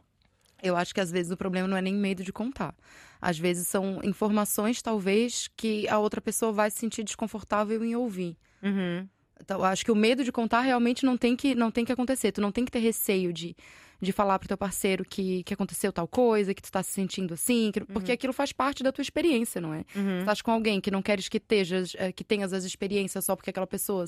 [0.61, 2.73] Eu acho que às vezes o problema não é nem medo de contar.
[3.21, 8.37] Às vezes são informações, talvez, que a outra pessoa vai se sentir desconfortável em ouvir.
[8.63, 9.07] Uhum.
[9.39, 12.31] Então, acho que o medo de contar realmente não tem que, não tem que acontecer.
[12.31, 13.55] Tu não tem que ter receio de,
[14.01, 17.33] de falar pro teu parceiro que, que aconteceu tal coisa, que tu tá se sentindo
[17.33, 19.85] assim, que- porque aquilo faz parte da tua experiência, não é?
[19.95, 20.15] Uhum.
[20.15, 23.35] Se estás com alguém que não queres que, tejas, eh, que tenhas as experiências só
[23.35, 24.05] porque aquela pessoa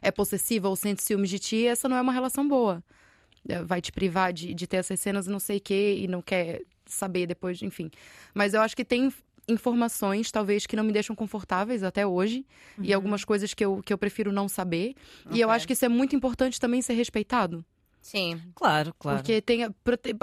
[0.00, 2.82] é possessiva ou sente ciúmes de ti, essa não é uma relação boa.
[3.48, 6.22] Eh, Vai te privar de, de ter essas cenas não sei o quê e não
[6.22, 7.90] quer saber depois, enfim.
[8.34, 9.12] Mas eu acho que tem
[9.48, 12.46] informações, talvez, que não me deixam confortáveis até hoje.
[12.80, 14.94] E algumas coisas que eu, que eu prefiro não saber.
[15.30, 17.64] E eu acho que isso é muito importante também ser respeitado.
[18.04, 18.38] Sim.
[18.54, 19.18] Claro, claro.
[19.18, 19.70] Porque tem, é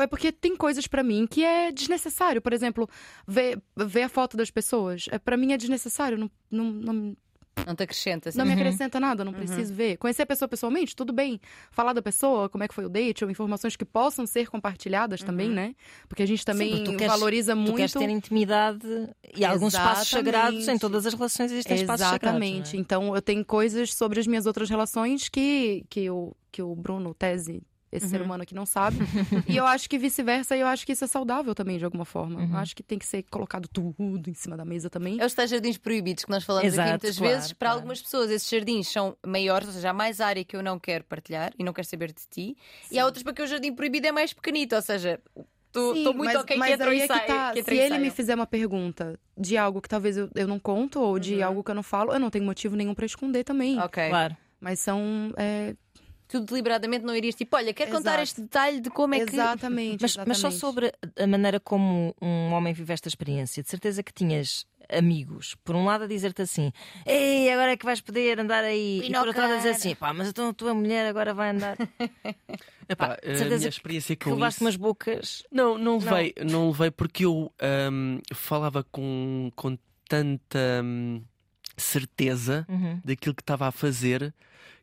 [0.07, 2.39] porque tem coisas pra mim que é desnecessário.
[2.39, 2.87] Por exemplo,
[3.27, 5.05] ver, ver a foto das pessoas.
[5.09, 6.15] É, para mim é desnecessário.
[6.15, 7.17] Não, não, não,
[7.65, 8.29] Não te acrescenta.
[8.29, 8.37] assim.
[8.37, 8.59] não me Uhum.
[8.59, 9.97] acrescenta nada, não preciso ver.
[9.97, 11.39] Conhecer a pessoa pessoalmente, tudo bem.
[11.71, 15.21] Falar da pessoa, como é que foi o date, ou informações que possam ser compartilhadas
[15.23, 15.75] também, né?
[16.07, 17.75] Porque a gente também porque tu queres- valoriza Tu muito.
[17.77, 18.87] queres ter intimidade
[19.35, 20.33] e alguns espaços Exatamente.
[20.35, 22.69] sagrados, em todas as relações existem espaços Exatamente.
[22.69, 22.73] sagrados.
[22.73, 22.81] não é?
[22.81, 27.13] Então, eu tenho coisas sobre as minhas outras relações que, que, o, que o Bruno,
[27.13, 28.25] Tese, esse ser Uhum.
[28.25, 28.97] humano aqui não sabe.
[29.47, 32.39] e eu acho que vice-versa, eu acho que isso é saudável também, de alguma forma.
[32.39, 32.51] Uhum.
[32.51, 35.19] Eu acho que tem que ser colocado tudo em cima da mesa também.
[35.19, 37.53] É os tais jardins proibidos que nós falamos aqui Exato, muitas claro, vezes.
[37.53, 37.79] Para claro.
[37.79, 41.03] algumas pessoas, esses jardins são maiores, ou seja, há mais área que eu não quero
[41.03, 42.57] partilhar e não quero saber de ti.
[42.91, 45.19] E há outras para que o jardim proibido é mais pequenito, ou seja,
[45.67, 47.19] estou Sim, muito mas, ok mas que entra aí e é sai.
[47.21, 47.51] que tá.
[47.53, 50.99] que Se ele me fizer uma pergunta de algo que talvez eu, eu não conto,
[51.01, 51.45] ou de Uhum.
[51.45, 53.79] algo que eu não falo, eu não tenho motivo nenhum pra esconder também.
[53.79, 54.09] Ok.
[54.09, 54.35] Claro.
[54.59, 55.33] Mas são.
[55.37, 55.75] é,
[56.31, 58.23] Tu deliberadamente não irias tipo, olha, quero contar Exato.
[58.23, 59.33] este detalhe de como é que.
[59.33, 60.59] exatamente, Mas, mas só exatamente.
[60.59, 65.75] sobre a maneira como um homem vive esta experiência, de certeza que tinhas amigos, por
[65.75, 66.71] um lado a dizer-te assim,
[67.05, 69.93] ei, agora é que vais poder andar aí, e por outro lado a dizer assim,
[69.95, 71.77] pá, mas então a tua mulher agora vai andar.
[72.89, 74.63] Epá, a minha experiência Que com levaste isso...
[74.65, 75.43] umas bocas.
[75.51, 76.67] Não, não levei, não.
[76.69, 79.77] levei porque eu ahm, falava com, com
[80.09, 81.21] tanta hum,
[81.77, 82.99] certeza Uhum.
[83.03, 84.33] daquilo que estava a fazer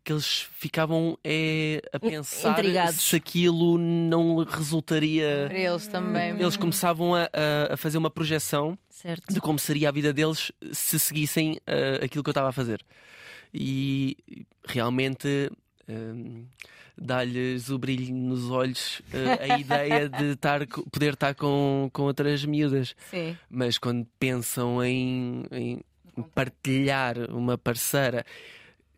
[0.08, 2.94] que eles ficavam é, a pensar intrigados.
[3.02, 5.44] se aquilo não resultaria.
[5.48, 6.30] Para eles também.
[6.40, 7.28] Eles começavam a,
[7.72, 9.30] a- fazer uma projeção Certo.
[9.32, 12.80] de como seria a vida deles se seguissem ah, aquilo que eu estava a fazer.
[13.52, 14.16] E
[14.66, 15.50] realmente
[15.86, 16.46] hum,
[16.96, 22.02] dá-lhes o brilho nos olhos ah, a ideia de estar, co- poder estar com, com
[22.04, 22.96] outras miúdas.
[23.10, 23.36] Sim.
[23.50, 25.80] Mas quando pensam em, em
[26.34, 28.24] partilhar uma parceira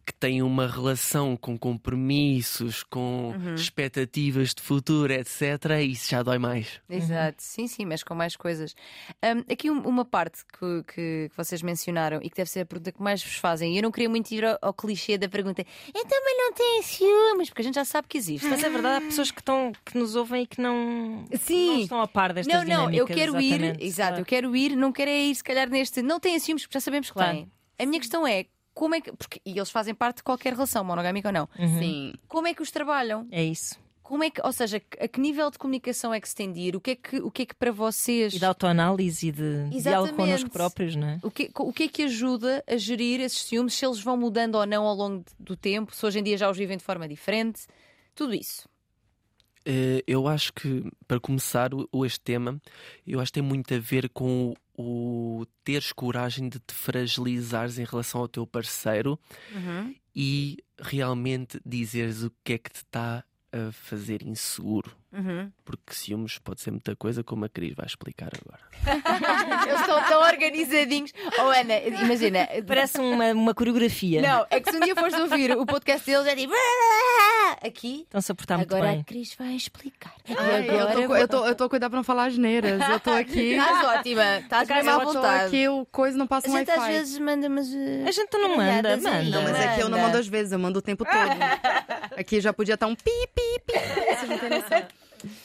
[0.04, 3.54] que tem uma relação com compromissos, com Uhum.
[3.54, 5.42] expectativas de futuro, etc.,
[5.86, 6.80] isso já dói mais.
[6.88, 8.74] Exato, sim, sim, mas com mais coisas.
[9.22, 12.66] Hum, aqui um- uma parte que, que- que vocês mencionaram e que deve ser a
[12.66, 15.28] pergunta que mais vos fazem, e eu não queria muito ir ao, ao clichê da
[15.28, 18.46] pergunta, eu também não tenho ciúmes, porque a gente já sabe que existe.
[18.46, 21.66] Mas é verdade, há pessoas que, estão, que nos ouvem e que não, Sim.
[21.66, 24.20] não estão a par destas Não, não, eu quero ir, exato, claro.
[24.22, 26.02] eu quero ir, não quero é ir, se calhar, neste.
[26.02, 27.36] Não tem ciúmes, porque já sabemos que Claro.
[27.38, 27.52] tem.
[27.78, 28.46] A minha questão é.
[28.74, 29.12] Como é que.
[29.12, 31.48] Porque, e eles fazem parte de qualquer relação, monogâmica ou não.
[31.58, 31.78] Uhum.
[31.78, 32.12] Sim.
[32.28, 33.26] Como é que os trabalham?
[33.30, 33.78] É isso.
[34.02, 36.58] Como é que, ou seja, a que nível de comunicação é que se tem de
[36.58, 36.74] ir?
[36.74, 38.34] O que é que, o que, é que para vocês.
[38.34, 41.20] E de autoanálise e de diálogo connosco próprios, não é?
[41.22, 44.56] O que, o que é que ajuda a gerir esses ciúmes, se eles vão mudando
[44.56, 47.06] ou não ao longo do tempo, se hoje em dia já os vivem de forma
[47.06, 47.68] diferente?
[48.12, 48.68] Tudo isso.
[49.64, 51.70] Eh, Eu acho que, para começar
[52.04, 52.60] este tema,
[53.06, 57.84] eu acho que tem muito a ver com o, teres coragem de te fragilizares em
[57.84, 59.18] relação ao teu parceiro
[60.14, 64.96] e realmente dizeres o que é que te está a fazer inseguro.
[65.12, 65.50] Uhum.
[65.64, 68.60] Porque ciúmes pode ser muita coisa, como a Cris vai explicar agora.
[69.66, 71.12] Eles estão tão organizadinhos.
[71.38, 72.48] Oh, Ana, imagina.
[72.66, 74.22] Parece uma, uma coreografia.
[74.22, 76.54] Não, é que se um dia fores ouvir o podcast deles, é tipo.
[77.62, 78.02] Aqui.
[78.04, 79.00] Estão-se a portar muito Agora bem.
[79.00, 80.14] a Cris vai explicar.
[80.38, 80.66] Ai,
[81.20, 82.80] eu, tô a cuidar pra não falar asneiras.
[82.88, 83.52] Eu tô aqui.
[83.60, 85.44] Estás ótima, estás eu mesmo à tô vontade.
[85.46, 87.68] aqui, o coisa não passa A um gente às vezes manda umas.
[87.68, 89.22] uh, A gente não manda, manda.
[89.24, 92.18] Não, mas é que eu não mando às vezes, eu mando o tempo todo.
[92.18, 93.72] Aqui já podia estar um pi, pi, pi.
[94.16, 94.82] Vocês não têm noção.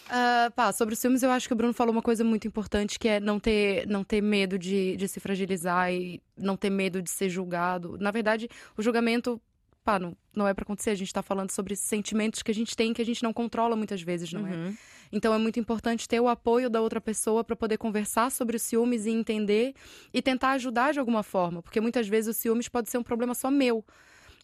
[0.09, 2.97] Ah, pá, sobre os filmes, eu acho que o Bruno falou uma coisa muito importante,
[2.97, 7.01] que é não ter, não ter medo de, de se fragilizar e não ter medo
[7.01, 7.97] de ser julgado.
[7.99, 8.47] Na verdade,
[8.77, 9.41] o julgamento,
[9.85, 10.89] pá, não, não é pra acontecer.
[10.89, 13.75] A gente tá falando sobre sentimentos que a gente tem que a gente não controla
[13.75, 14.51] muitas vezes, não é?
[14.51, 14.75] Uhum.
[15.11, 18.63] Então é muito importante ter o apoio da outra pessoa para poder conversar sobre os
[18.63, 19.75] ciúmes e entender
[20.11, 23.35] e tentar ajudar de alguma forma, porque muitas vezes o ciúmes pode ser um problema
[23.35, 23.85] só meu.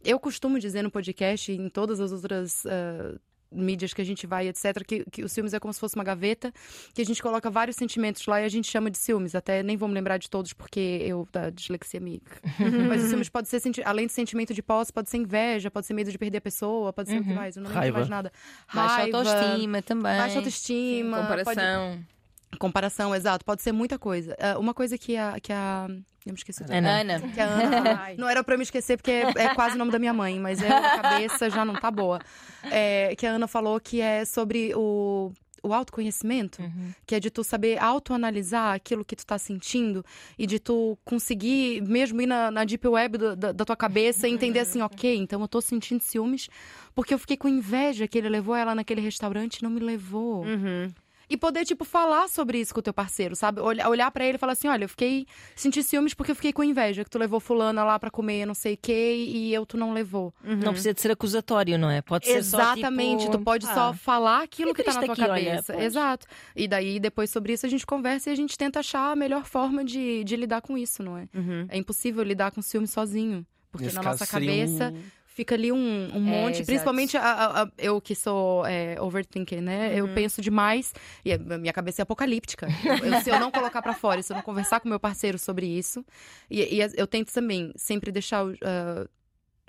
[0.03, 3.19] Eu costumo dizer no podcast e em todas as outras uh,
[3.51, 6.03] mídias que a gente vai, etc., que, que os ciúmes é como se fosse uma
[6.03, 6.53] gaveta,
[6.93, 9.35] que a gente coloca vários sentimentos lá e a gente chama de ciúmes.
[9.35, 12.21] Até nem vou me lembrar de todos porque eu da dislexia me.
[12.87, 15.93] Mas os ciúmes pode ser, além de sentimento de posse, pode ser inveja, pode ser
[15.93, 17.55] medo de perder a pessoa, pode ser o que mais.
[17.57, 17.97] Eu não lembro Raiva.
[17.99, 18.31] mais nada.
[18.73, 20.17] Baixa Raiva, autoestima também.
[20.17, 21.21] Baixa autoestima.
[21.21, 21.91] Comparação.
[21.97, 22.20] pode-
[22.59, 23.43] Comparação, exato.
[23.45, 24.35] Pode ser muita coisa.
[24.39, 25.39] Ah, uma coisa que a.
[25.41, 25.87] Que a...
[26.25, 26.63] Eu me esqueci.
[26.63, 27.01] do- Ana.
[27.01, 27.19] Ana.
[27.21, 28.13] que a Ana.
[28.17, 30.39] Não era pra eu me esquecer, porque é, é quase o nome da minha mãe,
[30.39, 32.19] mas é, a cabeça já não tá boa.
[32.63, 35.31] É, que a Ana falou que é sobre o,
[35.63, 36.61] o autoconhecimento,
[37.07, 40.05] que é de tu saber autoanalisar aquilo que tu tá sentindo
[40.37, 44.27] e de tu conseguir mesmo ir na, na deep web do- da, da tua cabeça
[44.27, 46.49] e entender assim, ok, então eu tô sentindo ciúmes
[46.93, 50.43] porque eu fiquei com inveja que ele levou ela naquele restaurante e não me levou.
[50.45, 50.91] Uhum.
[51.31, 53.61] E poder, tipo, falar sobre isso com o teu parceiro, sabe?
[53.61, 55.25] Olhar, olhar para ele e falar assim: olha, eu fiquei.
[55.55, 58.53] Senti ciúmes porque eu fiquei com inveja, que tu levou fulana lá pra comer não
[58.53, 60.33] sei o quê e eu tu não levou.
[60.43, 62.01] Não precisa de ser acusatório, não é?
[62.01, 63.37] Pode ser Exatamente, só tipo...
[63.37, 65.73] tu pode ah, só falar aquilo que que tá na tua aqui, olha, cabeça.
[65.73, 65.85] pois.
[65.85, 66.27] Exato.
[66.53, 69.45] E daí, depois sobre isso, a gente conversa e a gente tenta achar a melhor
[69.45, 71.29] forma de, de lidar com isso, não é?
[71.33, 71.65] Uhum.
[71.69, 73.45] É impossível lidar com ciúme sozinho.
[73.71, 75.01] Porque Nesse na nossa cabeça um-
[75.33, 76.55] fica ali um, um É, monte.
[76.55, 76.65] exato.
[76.67, 79.97] Principalmente a- a- a- eu que sou é, overthinker, né?
[79.97, 80.93] Eu penso demais
[81.25, 82.67] e minha cabeça é apocalíptica.
[83.17, 85.65] Eu- se eu não colocar pra fora, se eu não conversar com meu parceiro sobre
[85.65, 86.05] isso,
[86.49, 88.51] e, e eu tento também sempre deixar o,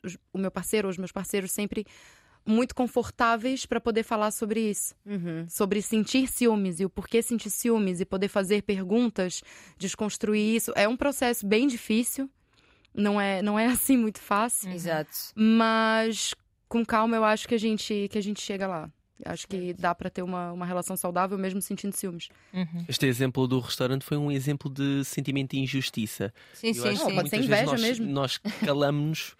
[0.02, 1.86] os- o meu parceiro ou os meus parceiros sempre
[2.44, 5.46] muito confortáveis pra poder falar sobre isso Uhum.
[5.48, 9.42] sobre sentir ciúmes e o porquê sentir ciúmes e poder fazer perguntas,
[9.78, 10.72] desconstruir isso.
[10.74, 12.28] É um processo bem difícil,
[12.94, 15.10] não é, não é assim muito fácil, Exato.
[15.34, 16.34] mas
[16.68, 18.90] com calma eu acho que a gente, que a gente chega lá.
[19.24, 22.28] Acho que dá pra ter uma, uma relação saudável mesmo sentindo ciúmes.
[22.52, 22.84] uhum.
[22.88, 26.34] Este exemplo do restaurante foi um exemplo de sentimento de injustiça.
[26.54, 27.14] Sim, Eu sim, acho que sim.
[27.14, 28.06] pode ser muitas vezes inveja nós, mesmo.
[28.06, 29.36] Nós calamos-nos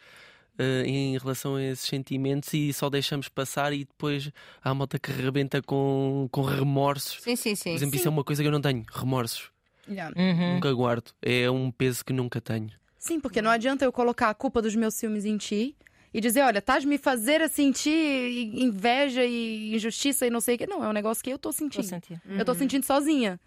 [0.57, 4.31] eh, em relação a esses sentimentos e só deixamos passar e depois
[4.63, 7.21] há a malta que rebenta com, com remorsos.
[7.21, 7.71] Sim, sim, sim.
[7.71, 9.51] Por exemplo, isso é uma coisa que eu não tenho, remorsos.
[9.89, 10.55] Uhum.
[10.55, 11.11] Nunca guardo.
[11.21, 12.71] É um peso que nunca tenho.
[13.03, 15.75] Sim, porque não adianta eu colocar a culpa dos meus ciúmes em ti
[16.15, 17.91] e dizer, olha, estás me fazer a sentir
[18.55, 20.69] inveja e injustiça e não sei o que.
[20.69, 21.83] Não, é um negócio que eu tô Vou sentindo.
[21.85, 22.23] sentir.
[22.25, 23.41] Eu tô sentindo sozinha.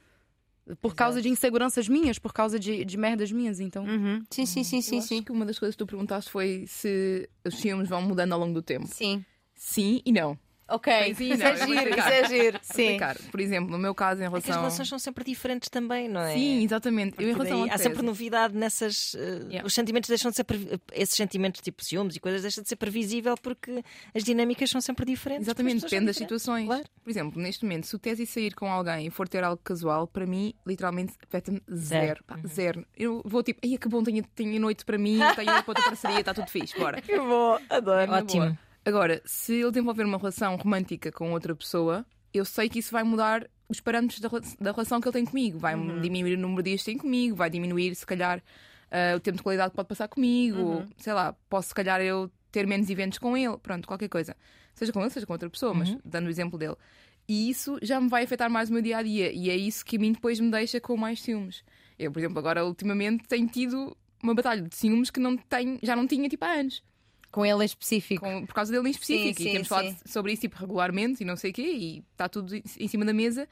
[0.82, 3.86] Por causa de inseguranças minhas, por causa de, de merdas minhas, então.
[3.86, 4.26] Uhum.
[4.30, 5.24] Sim, sim, sim, sim, Eu acho sim.
[5.24, 8.54] que uma das coisas que tu perguntaste foi se os ciúmes vão mudando ao longo
[8.56, 8.88] do tempo.
[8.88, 9.24] Sim.
[9.56, 10.38] Sim e não.
[10.68, 11.14] Ok.
[11.16, 12.60] Sim, isso não, é giro, isso é giro.
[12.64, 12.98] Sim.
[13.30, 14.62] Por exemplo, no meu caso, em É que as relação.
[14.64, 16.34] relações são sempre diferentes também, não é?
[16.34, 17.16] Sim, exatamente.
[17.22, 19.16] Eu, em relação daí há sempre novidade nessas.
[19.16, 19.66] eh, Yeah.
[19.68, 20.44] Os sentimentos deixam de ser.
[20.44, 24.82] previ- Esses sentimentos tipo ciúmes e coisas deixam de ser previsível porque as dinâmicas são
[24.82, 25.44] sempre diferentes.
[25.44, 26.66] as Exatamente, depende das situações.
[26.66, 26.84] Claro.
[27.04, 30.08] Por exemplo, neste momento, se o Tese sair com alguém e for ter algo casual,
[30.08, 32.06] para mim, literalmente, afeta-me zero.
[32.08, 32.24] Zero.
[32.26, 32.86] Pá, zero.
[32.98, 36.34] Eu vou tipo, ai, que bom, tenho, tenho noite para mim, tenho outra parceria, está
[36.34, 37.00] tudo fixe, bora.
[37.06, 38.12] Que bom, adoro.
[38.14, 38.58] Ótimo.
[38.86, 43.04] Agora, se ele desenvolver uma relação romântica com outra pessoa, eu sei que isso vai
[43.04, 45.58] mudar os parâmetros da, da relação que ele tem comigo.
[45.58, 48.44] Vai diminuir o número de dias que tem comigo, vai diminuir, se calhar,
[48.92, 50.86] ah, o tempo de qualidade que pode passar comigo.
[50.98, 53.58] Sei lá, posso, se calhar, eu ter menos eventos com ele.
[53.58, 54.38] Pronto, qualquer coisa.
[54.76, 56.76] Seja com ele, seja com outra pessoa, mas dando o exemplo dele.
[57.28, 59.32] E isso já me vai afetar mais o meu dia a dia.
[59.32, 61.64] E é isso que a mim depois me deixa com mais ciúmes.
[61.98, 65.96] Eu, por exemplo, agora ultimamente tenho tido uma batalha de ciúmes que não tenho, já
[65.96, 66.84] não tinha tipo há anos
[67.36, 68.24] Com ele em específico.
[68.26, 69.42] com- por causa dele em específico.
[69.42, 69.98] Sim, e temos sim, falado sim.
[70.06, 73.14] sobre isso tipo, regularmente e não sei o quê, e está tudo em cima da
[73.14, 73.48] mesa.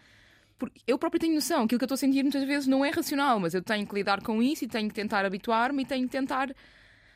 [0.57, 2.89] Porque eu próprio tenho noção, aquilo que eu estou a sentir muitas vezes não é
[2.91, 6.05] racional, mas eu tenho que lidar com isso e tenho que tentar habituar-me e tenho
[6.07, 6.53] que tentar,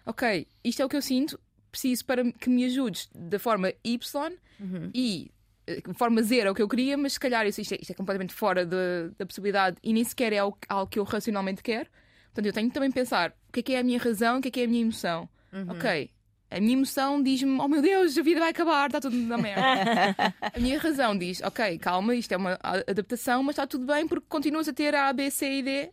[0.05, 1.39] ok, isto é o que eu sinto,
[1.71, 4.89] preciso para que me ajudes da forma Y Uhum.
[4.93, 5.31] e
[5.67, 7.91] eh, forma zero é o que eu queria, mas se calhar isso, isto, é, isto
[7.91, 11.61] é completamente fora de- da possibilidade e nem sequer é algo, algo que eu racionalmente
[11.61, 11.87] quero.
[12.25, 14.41] Portanto, eu tenho que também pensar o que é que é a minha razão, o
[14.41, 15.29] que é que é a minha emoção.
[15.69, 16.09] Ok,
[16.49, 19.63] a minha emoção diz-me: Oh meu Deus, a vida vai acabar, está tudo na merda.
[20.53, 24.25] a minha razão diz: Ok, calma, isto é uma adaptação, mas está tudo bem porque
[24.29, 25.91] continuas a ter a A, B, C e D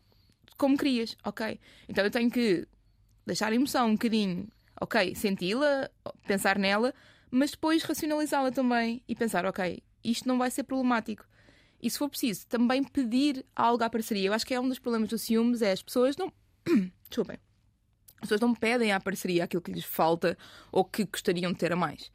[0.56, 1.16] como querias.
[1.24, 2.66] Ok, então eu tenho que
[3.26, 4.48] deixar a emoção um bocadinho,
[4.80, 5.90] ok, senti-la,
[6.26, 6.94] pensar nela,
[7.30, 11.26] mas depois racionalizá-la também e pensar: Ok, isto não vai ser problemático.
[11.82, 14.28] E se for preciso, também pedir algo à parceria.
[14.28, 16.32] Eu acho que é um dos problemas dos ciúmes, é as pessoas não.
[17.10, 17.38] Desculpem.
[18.16, 20.36] As pessoas não pedem à parceria aquilo que lhes falta
[20.72, 22.10] ou que gostariam de ter a mais.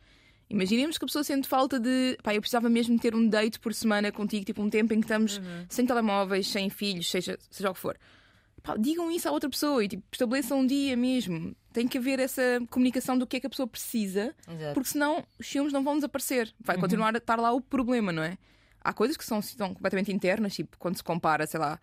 [0.50, 2.18] Imaginemos que a pessoa sente falta de.
[2.24, 5.06] Pá, eu precisava mesmo ter um date por semana contigo, tipo um tempo em que
[5.06, 7.96] estamos sem telemóveis, sem filhos, seja, seja o que for.
[8.64, 11.56] Pá, digam isso à outra pessoa e tipo, estabeleçam um dia mesmo.
[11.72, 14.74] Tem que haver essa comunicação do que é que a pessoa precisa, Exato.
[14.74, 16.52] porque senão os ciúmes não vão desaparecer.
[16.60, 18.38] Vai continuar a estar lá o problema, não é?
[18.84, 21.80] há coisas que são, são completamente internas, tipo, quando se compara, sei lá,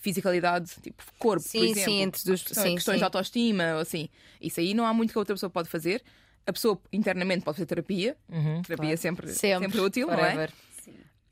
[0.00, 1.82] fisicalidade, tipo, corpo, por Sim, exemplo.
[1.84, 2.42] sim, entre dos.
[2.42, 2.98] questões, Sim, questões sim.
[2.98, 4.08] de autoestima, ou assim.
[4.40, 6.02] Isso aí não há muito que a outra pessoa pode fazer.
[6.46, 8.16] A pessoa internamente pode fazer terapia.
[8.28, 8.92] Uhum, terapia claro.
[8.92, 10.18] é sempre, Sempre, sempre útil, não é?
[10.18, 10.50] forever.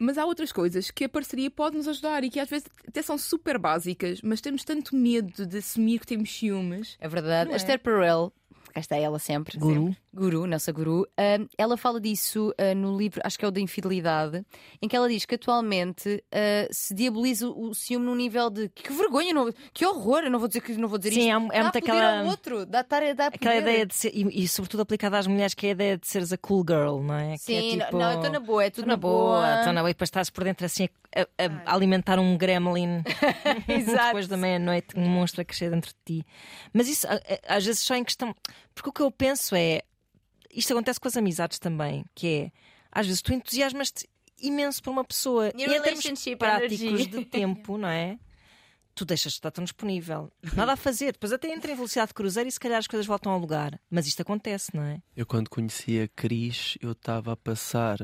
[0.01, 3.03] Mas há outras coisas que a parceria pode nos ajudar e que às vezes até
[3.03, 6.97] são super básicas, mas temos tanto medo de assumir que temos ciúmes.
[7.01, 7.47] É verdade.
[7.47, 7.57] Não A é?
[7.57, 8.33] Esther Perel,
[8.73, 9.59] cá está ela sempre.
[9.59, 9.97] Guru.
[10.19, 13.61] Guru, nossa guru, ah, ela fala disso ah, no livro, acho que é o da
[13.61, 14.45] Infidelidade,
[14.83, 18.69] em que ela diz que atualmente ah, se diaboliza o, o ciúme num nível de
[18.69, 21.53] que vergonha, não- que horror, eu não vou dizer, que- não vou dizer Sim, isto.
[21.53, 22.21] há, é dá muito aquela.
[22.21, 25.55] ao outro, dá, dá, dá Aquela ideia de ser, e, e sobretudo aplicada às mulheres,
[25.55, 27.33] que é a ideia de seres a cool girl, não é?
[27.35, 29.55] Que Sim, é não- tipo, não, eu estou na boa, é tudo "Tô na boa,
[29.59, 33.03] estou na boa, e depois estás por dentro assim a, a- a alimentar um gremlin
[33.69, 34.07] Exato.
[34.07, 36.27] depois da meia-noite, um monstro a crescer dentro de ti.
[36.73, 37.07] Mas isso
[37.47, 38.35] às vezes só em questão.
[38.75, 39.83] Porque o que eu penso é.
[40.59, 42.53] Isto acontece com as amizades também, que é
[42.91, 44.09] às vezes tu entusiasmas-te
[44.41, 46.05] imenso por uma pessoa e em termos
[46.39, 47.07] práticos energy.
[47.07, 48.19] de tempo, não é?
[48.95, 50.33] Tu deixas de estar tão disponível.
[50.55, 51.13] Nada a fazer.
[51.13, 53.81] Depois até entra em velocidade de cruzeiro e se calhar as coisas voltam ao lugar.
[53.89, 55.01] Mas isto acontece, não é?
[55.17, 58.01] Eu, quando conheci a Cris, eu estava a passar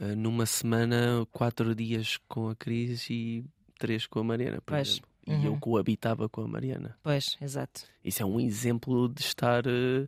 [0.00, 3.44] eh, numa semana quatro dias com a Cris e
[3.78, 4.88] três com a Mariana, por Pois.
[4.88, 5.10] exemplo.
[5.26, 5.44] E Uhum.
[5.44, 6.96] eu coabitava com a Mariana.
[7.02, 7.82] Pois, exato.
[8.04, 10.06] Isso é um exemplo de estar eh,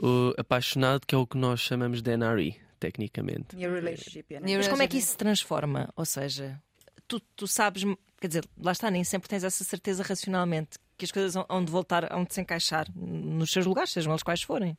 [0.00, 3.56] uh, apaixonado, que é o que nós chamamos de NRE, tecnicamente.
[3.56, 4.46] New relationship, yeah.
[4.46, 5.88] New Mas como é que isso se transforma?
[5.96, 6.62] Ou seja,
[7.08, 7.82] tu, tu sabes,
[8.20, 11.72] quer dizer, lá está, nem sempre tens essa certeza racionalmente que as coisas hão de
[11.72, 14.78] voltar, hão de se encaixar nos seus lugares, sejam eles quais forem.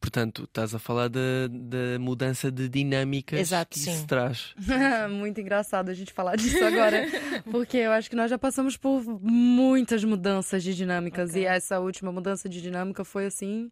[0.00, 3.90] Portanto, estás a falar da, da mudança de dinâmicas Exato, que sim.
[3.92, 4.54] isso traz.
[5.10, 7.06] Muito engraçado a gente falar disso agora,
[7.50, 11.42] porque eu acho que nós já passamos por muitas mudanças de dinâmicas Ok.
[11.42, 13.70] e essa última mudança de dinâmica foi assim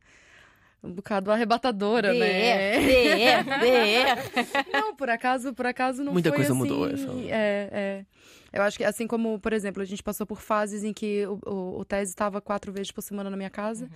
[0.82, 2.78] um bocado arrebatadora, DR, né?
[2.80, 4.66] DR, DR.
[4.72, 8.04] Não, por acaso, por acaso não Muita foi coisa assim, mudou, essa- É, é.
[8.52, 11.38] Eu acho que assim como, por exemplo, a gente passou por fases em que o,
[11.46, 13.88] o, o Tese estava quatro vezes por semana na minha casa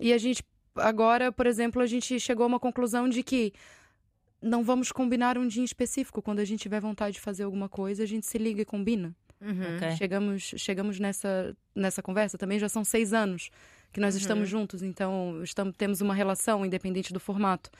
[0.00, 0.42] e a gente
[0.76, 3.52] agora, por exemplo, a gente chegou a uma conclusão de que
[4.40, 6.20] não vamos combinar um dia em específico.
[6.20, 9.14] Quando a gente tiver vontade de fazer alguma coisa, a gente se liga e combina.
[9.40, 9.76] Uhum.
[9.76, 9.96] Ok.
[9.96, 13.50] Chegamos, chegamos nessa, nessa conversa também, já são seis anos
[13.92, 14.20] que nós Uhum.
[14.20, 17.70] estamos juntos, então estamos, temos uma relação independente do formato.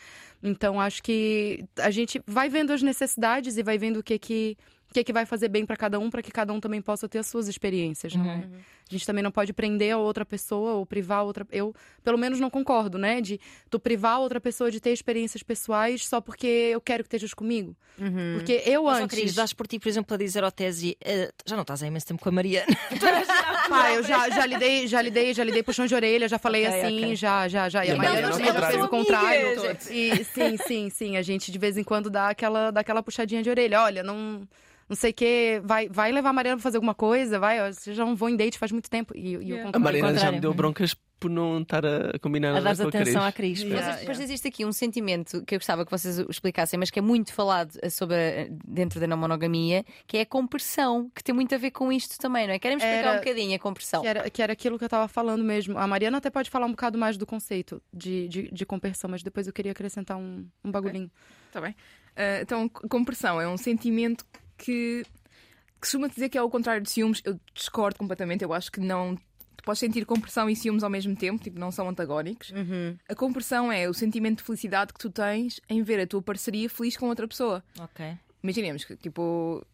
[0.43, 4.57] Então acho que a gente vai vendo as necessidades e vai vendo o que que,
[4.93, 7.09] o que, que vai fazer bem para cada um, para que cada um também possa
[7.09, 8.15] ter as suas experiências.
[8.15, 8.23] Uhum.
[8.23, 8.49] né?
[8.91, 11.47] A gente também não pode prender a outra pessoa ou privar a outra.
[11.51, 11.75] Eu,
[12.05, 13.23] pelo menos, não concordo, né?
[13.23, 17.07] De tu privar a outra pessoa de ter experiências pessoais só porque eu quero que
[17.07, 17.75] estejas comigo.
[17.99, 18.35] Uhum.
[18.35, 19.19] Porque eu Mas, antes.
[19.19, 21.87] Cris, dás por ti, por exemplo, a dizer ao Tese, eh, já não estás há
[21.87, 22.67] imenso tempo com a Mariana.
[23.71, 26.81] Pá, eu já, já lidei, já lidei, já lidei puxão de orelha, já falei Ok,
[26.81, 27.17] assim, ok.
[27.17, 27.87] já, já, já.
[27.87, 29.59] E a Mariana já fez o contrário.
[29.59, 29.91] amigas.
[29.91, 31.17] E sim, sim, sim.
[31.17, 33.81] A gente de vez em quando dá aquela, dá aquela puxadinha de orelha.
[33.81, 34.47] Olha, não.
[34.89, 37.73] Não sei o que, vai, vai levar a Mariana pra fazer alguma coisa, vai, ó,
[37.73, 39.13] vocês já não vão em date faz muito tempo.
[39.17, 39.71] E, e Yeah.
[39.75, 39.79] A.
[39.79, 43.01] Mariana já me deu broncas por não estar a combinar A dar com a Cris.
[43.03, 43.61] atenção à Cris.
[43.61, 43.87] Yeah.
[43.87, 47.03] Mas depois existe aqui um sentimento que eu gostava que vocês explicassem, mas que é
[47.03, 51.55] muito falado sobre a- dentro da não monogamia, que é a compressão, que tem muito
[51.55, 52.59] a ver com isto também, não é?
[52.59, 54.03] Querem explicar Era- um bocadinho a compressão?
[54.03, 55.79] Que era, que era aquilo que eu tava falando mesmo.
[55.79, 59.23] A Mariana até pode falar um bocado mais do conceito de, de, de compersão, mas
[59.23, 61.11] depois eu queria acrescentar um, um bagulhinho.
[61.49, 61.77] Está bem?
[62.17, 64.25] Ah, então, compressão é um sentimento
[64.65, 67.21] que, que costuma dizer que é o contrário de ciúmes.
[67.25, 68.43] Eu discordo completamente.
[68.45, 69.17] Eu acho que não.
[69.57, 72.51] Tu podes sentir compressão e ciúmes ao mesmo tempo, tipo, não são antagónicos.
[72.51, 72.97] Uhum.
[73.09, 76.69] A compressão é o sentimento de felicidade que tu tens em ver a tua parceria
[76.71, 77.63] feliz com outra pessoa.
[77.79, 78.17] Ok.
[78.43, 79.65] Imaginemos que, tipo,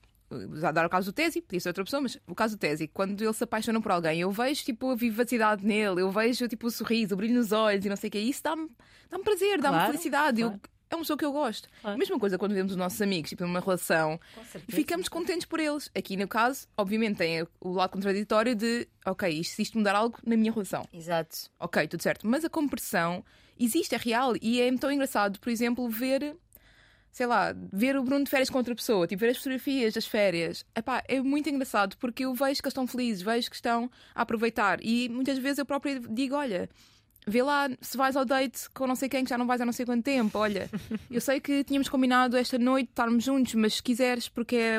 [0.63, 2.87] a dar o caso do Tesi, podia ser outra pessoa, mas o caso do Tesi,
[2.87, 6.67] quando ele se apaixona por alguém, eu vejo, tipo, a vivacidade nele, eu vejo, tipo,
[6.67, 8.19] o sorriso, o brilho nos olhos e não sei o que.
[8.19, 8.69] Isso dá-me
[9.11, 10.41] dá prazer, dá-me Claro, felicidade.
[10.43, 10.63] Eu- claro.
[10.91, 11.69] É uma pessoa que eu gosto.
[11.81, 11.99] Claro.
[11.99, 14.19] Mesma coisa quando vemos os nossos amigos, tipo, numa relação,
[14.67, 15.91] e ficamos contentes por eles.
[15.95, 20.19] Aqui, no caso, obviamente, tem o lado contraditório de, ok, isto, se isto mudar algo
[20.25, 20.89] na minha relação.
[20.93, 21.51] Exato.
[21.59, 22.27] Ok, tudo certo.
[22.27, 23.25] Mas a compressão
[23.59, 24.35] existe, é real.
[24.41, 26.37] E é tão engraçado, por exemplo, ver,
[27.11, 30.07] sei lá, ver o Bruno de férias com outra pessoa, tipo, ver as fotografias das
[30.07, 30.65] férias.
[30.75, 34.23] Epá, é muito engraçado porque eu vejo que eles estão felizes, vejo que estão a
[34.23, 34.79] aproveitar.
[34.83, 36.69] E muitas vezes eu própria digo: olha.
[37.29, 39.67] Vê lá se vais ao date com não sei quem que já não vais há
[39.67, 40.39] não sei quanto tempo.
[40.39, 40.69] Olha,
[41.11, 44.79] eu sei que tínhamos combinado esta noite estarmos juntos, mas se quiseres, porque é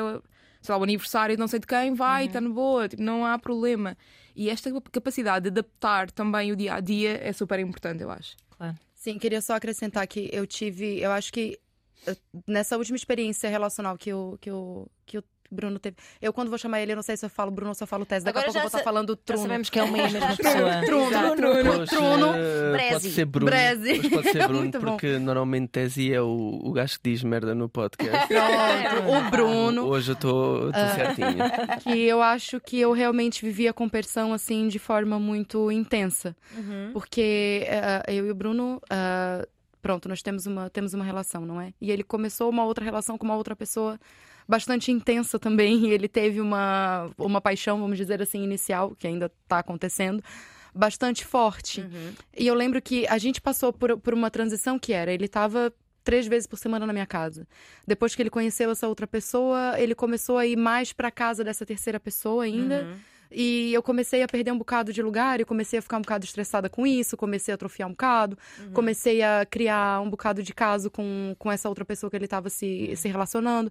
[0.62, 3.24] sei lá, o aniversário de não sei de quem, vai, está na boa, tipo, não
[3.24, 3.96] há problema.
[4.36, 8.36] E esta capacidade de adaptar também o dia a dia é super importante, eu acho.
[8.50, 8.76] Claro.
[8.94, 11.58] Sim, queria só acrescentar que eu tive, eu acho que
[12.06, 15.96] eh, nessa última experiência relacional que eu, que eu, que eu, Bruno teve.
[16.20, 17.86] Eu, quando vou chamar ele, eu não sei se eu falo Bruno ou se eu
[17.86, 18.24] falo Tese.
[18.24, 19.42] Daqui Agora a pouco eu já vou estar sa- falando Já Truno.
[19.42, 20.82] sabemos que é uma e mesma pessoa.
[20.84, 22.26] Truno, Truno, Pois, Truno.
[22.36, 22.92] eh, Brezi.
[22.92, 23.50] Pode ser Bruno.
[23.50, 24.10] Brezi.
[24.10, 24.86] Pode ser Bruno, Muito bom.
[24.92, 28.28] porque normalmente Tesi é o, o gajo que diz merda no podcast.
[28.28, 29.86] Pronto, o Bruno.
[29.86, 30.94] Hoje eu estou Ah.
[30.94, 31.78] certinha.
[31.82, 36.36] que eu acho que eu realmente vivia a competição assim de forma muito intensa.
[36.56, 36.90] Uhum.
[36.92, 39.48] Porque eh, eu e o Bruno, eh,
[39.82, 41.72] pronto, nós temos uma, temos uma relação, não é?
[41.80, 43.98] E ele começou uma outra relação com uma outra pessoa
[44.50, 45.70] bastante intensa também.
[45.90, 50.22] E ele teve uma, uma paixão, vamos dizer assim, inicial, que ainda está acontecendo,
[50.74, 51.80] bastante forte.
[51.80, 52.12] Uhum.
[52.36, 55.72] E eu lembro que a gente passou por, por uma transição que era, ele estava
[56.02, 57.46] três vezes por semana na minha casa.
[57.86, 61.64] Depois que ele conheceu essa outra pessoa, ele começou a ir mais para casa dessa
[61.64, 62.82] terceira pessoa ainda.
[62.82, 62.96] Uhum.
[63.30, 66.24] E eu comecei a perder um bocado de lugar, e comecei a ficar um bocado
[66.24, 68.36] estressada com isso, comecei a atrofiar um bocado,
[68.72, 72.50] comecei a criar um bocado de caso com, com essa outra pessoa que ele estava
[72.50, 73.70] se, se relacionando.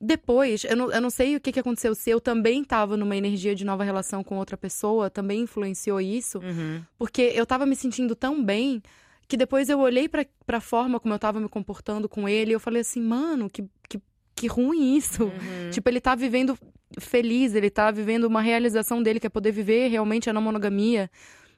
[0.00, 3.16] Depois, eu não, eu não sei o que, que aconteceu, se eu também estava numa
[3.16, 6.82] energia de nova relação com outra pessoa, também influenciou isso, Uhum.
[6.98, 8.82] porque eu tava me sentindo tão bem
[9.26, 12.54] que depois eu olhei pra, pra forma como eu tava me comportando com ele e
[12.54, 13.98] eu falei assim, mano, que, que,
[14.36, 15.24] que ruim isso.
[15.24, 15.70] Uhum.
[15.70, 16.56] Tipo, ele tá vivendo
[17.00, 21.10] feliz, ele tá vivendo uma realização dele, que é poder viver realmente a não monogamia,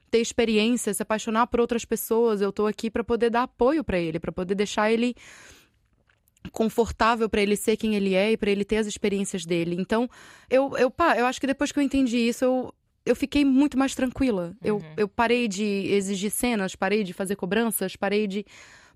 [0.09, 2.41] ter experiência, se apaixonar por outras pessoas.
[2.41, 5.13] Eu tô aqui pra poder dar apoio pra ele, pra poder deixar ele
[6.51, 9.75] confortável pra ele ser quem ele é e pra ele ter as experiências dele.
[9.79, 10.09] Então,
[10.49, 12.73] eu, eu, pá, eu acho que depois que eu entendi isso, eu,
[13.05, 14.55] eu fiquei muito mais tranquila.
[14.63, 18.45] Eu, eu parei de exigir cenas, parei de fazer cobranças, parei de.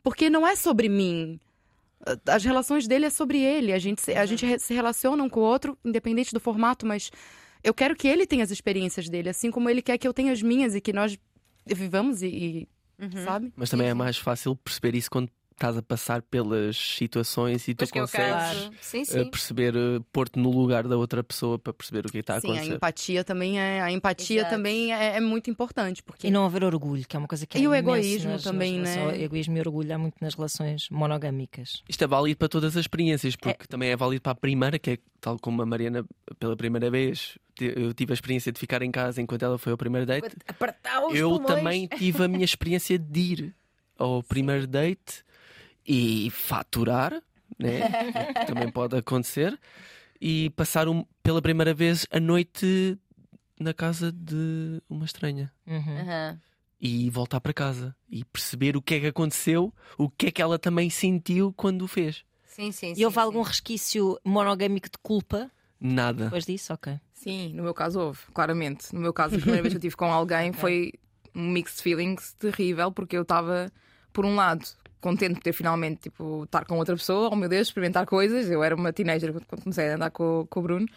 [0.02, 1.40] Porque não é sobre mim.
[2.28, 3.72] As relações dele é sobre ele.
[3.72, 7.10] A gente, se- a gente se relaciona um com o outro, independente do formato, mas
[7.64, 10.32] eu quero que ele tenha as experiências dele, assim como ele quer que eu tenha
[10.34, 11.18] as minhas e que nós
[11.66, 12.28] vivamos e.
[12.28, 12.68] e-
[13.00, 13.26] Uhum.
[13.26, 13.52] Sabe?
[13.56, 17.80] Mas também é mais fácil perceber isso quando estás a passar pelas situações e tu
[17.80, 18.72] Pois que é consegues caso.
[18.82, 19.30] Sim, eh, sim.
[19.30, 22.50] perceber, eh, pôr-te no lugar da outra pessoa para perceber o que está a Sim,
[22.50, 22.74] a acontecer.
[22.76, 23.82] empatia também é.
[23.82, 24.56] A empatia Exato.
[24.56, 26.02] também é, é muito importante.
[26.04, 28.44] Porque E não haver orgulho, que é uma coisa que é E o egoísmo nas-
[28.44, 29.22] também, nas né?
[29.24, 31.84] Egoísmo e orgulho há muito nas relações monogâmicas.
[31.88, 34.92] Isto é válido para todas as experiências, porque também é válido para a primeira, que
[34.92, 36.06] é tal como a Mariana,
[36.40, 39.78] pela primeira vez, eu tive a experiência de ficar em casa enquanto ela foi ao
[39.78, 40.36] primeiro date.
[40.48, 41.48] Apertar os Eu pulmões.
[41.48, 43.56] também tive a minha experiência de ir
[43.98, 45.24] ao primeiro date
[45.86, 47.22] e faturar,
[47.60, 47.82] né?
[48.34, 49.60] que também pode acontecer,
[50.20, 52.98] e passar um- pela primeira vez a noite
[53.60, 55.52] na casa de uma estranha.
[55.68, 55.98] Uhum.
[56.00, 56.40] Aham.
[56.80, 60.42] E voltar para casa e perceber o que é que aconteceu, o que é que
[60.42, 62.26] ela também sentiu quando o fez.
[62.46, 62.94] Sim, sim.
[62.98, 63.48] E houve sim, algum sim.
[63.50, 66.26] resquício monogâmico de culpa Nada.
[66.26, 66.74] depois disso?
[66.74, 67.00] Ok.
[67.14, 68.94] Sim, no meu caso houve, claramente.
[68.94, 70.92] No meu caso, a primeira vez que eu estive com alguém foi
[71.34, 73.72] um mixed feelings terrível, porque eu estava,
[74.12, 74.66] por um lado,
[75.04, 78.50] contente por ter finalmente tipo, estar com outra pessoa, oh meu Deus, experimentar coisas.
[78.50, 80.88] Eu era uma teenager quando- comecei a andar com, com o Bruno.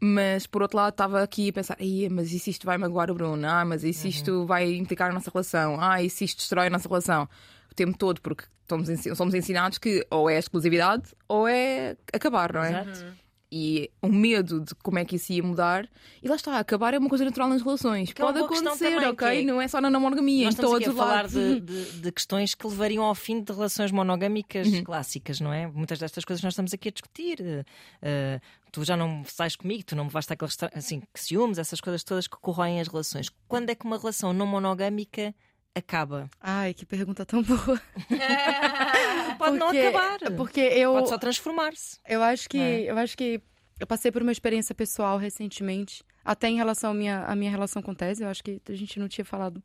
[0.00, 3.10] Mas por outro lado estava aqui a pensar, "Ia, mas e se isto vai magoar
[3.10, 3.44] o Bruno?
[3.48, 5.80] Ah, mas e se isto vai implicar a nossa relação?
[5.80, 7.28] Ah, e se isto destrói a nossa relação?
[7.70, 12.62] O tempo todo, porque somos, somos ensinados que ou é exclusividade ou é acabar, não
[12.62, 12.82] é?
[12.82, 13.06] Exato.
[13.50, 15.88] E o medo de como é que isso ia mudar.
[16.22, 18.12] E lá está, acabar é uma coisa natural nas relações.
[18.12, 19.40] Que é Pode questão acontecer, também, ok?
[19.40, 22.12] é- Não é só na monogamia, Nós em todos aqui a falar de, de- de
[22.12, 24.84] questões que levariam ao fim de relações monogâmicas Uhum.
[24.84, 25.66] clássicas, não é?
[25.66, 27.64] Muitas destas coisas nós estamos aqui a discutir.
[28.02, 28.40] Eh,
[28.70, 31.80] tu já não sais comigo, tu não me vais estar aquele assim, que ciúmes, essas
[31.80, 33.30] coisas todas que corroem as relações.
[33.48, 35.34] Quando é que uma relação não monogâmica
[35.78, 36.28] acaba?
[36.40, 37.80] Ai, que pergunta tão boa.
[39.38, 40.18] Pode não Porque- acabar.
[40.36, 40.92] Porque eu.
[40.92, 41.98] Pode só transformar-se.
[42.08, 42.80] Eu acho que Não é?
[42.82, 43.40] eu acho que
[43.80, 47.80] eu passei por uma experiência pessoal recentemente, até em relação à minha, à minha relação
[47.80, 48.22] com tese.
[48.22, 49.62] Eu acho que a gente não tinha falado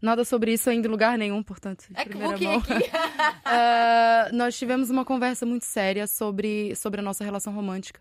[0.00, 2.62] nada sobre isso ainda em lugar nenhum, portanto, de É que primeira bom mão.
[3.44, 8.00] Ah, nós tivemos uma conversa muito séria sobre, sobre a nossa relação romântica.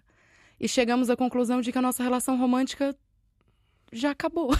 [0.59, 2.95] E chegamos à conclusão de que a nossa relação romântica
[3.91, 4.51] já acabou.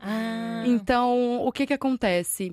[0.00, 2.52] Ah, Então, o que que acontece?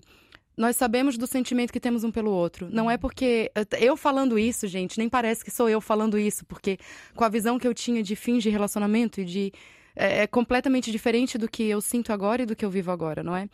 [0.56, 2.68] Nós sabemos do sentimento que temos um pelo outro.
[2.72, 3.52] Não é porque.
[3.80, 6.80] Eu falando isso, gente, nem parece que sou eu falando isso, porque
[7.16, 9.52] com a visão que eu tinha de fins de relacionamento e de.
[9.96, 13.24] É, é completamente diferente do que eu sinto agora e do que eu vivo agora,
[13.24, 13.48] não é?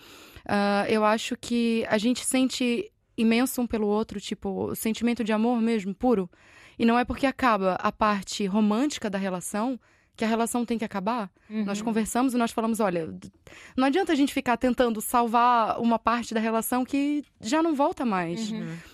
[0.46, 5.62] Ah, eu acho que a gente sente imenso um pelo outro, tipo, sentimento de amor
[5.62, 6.30] mesmo, puro.
[6.80, 9.80] E não é porque acaba a parte romântica da relação
[10.16, 11.30] que a relação tem que acabar.
[11.49, 13.14] Nós conversamos e nós falamos: olha,
[13.76, 18.05] não adianta a gente ficar tentando salvar uma parte da relação que já não volta
[18.05, 18.51] mais.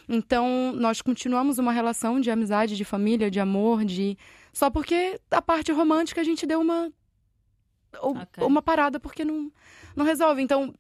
[0.07, 4.17] Então, nós continuamos uma relação de amizade, de família, de amor, de.
[4.53, 6.91] Só porque a parte romântica a gente deu uma.
[8.01, 8.43] o- Ok.
[8.45, 9.51] Uma parada porque não,
[9.95, 10.41] não resolve.
[10.41, 10.73] Então,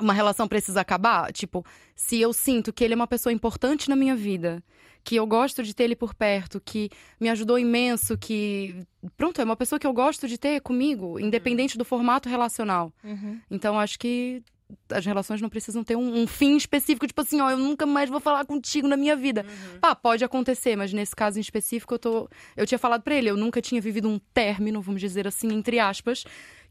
[0.00, 1.32] uma relação precisa acabar?
[1.32, 4.62] Tipo, se eu sinto que ele é uma pessoa importante na minha vida,
[5.04, 6.88] que eu gosto de ter ele por perto, que
[7.20, 8.74] me ajudou imenso, que.
[9.16, 12.90] Pronto, é uma pessoa que eu gosto de ter comigo, independente do formato relacional.
[13.50, 14.42] Então, acho que
[14.90, 18.08] as relações não precisam ter um, um fim específico, tipo assim, ó, eu nunca mais
[18.08, 19.44] vou falar contigo na minha vida.
[19.80, 22.28] Pá, pode acontecer, mas nesse caso em específico eu tô.
[22.56, 25.78] Eu tinha falado pra ele, eu nunca tinha vivido um término, vamos dizer assim, entre
[25.78, 26.24] aspas,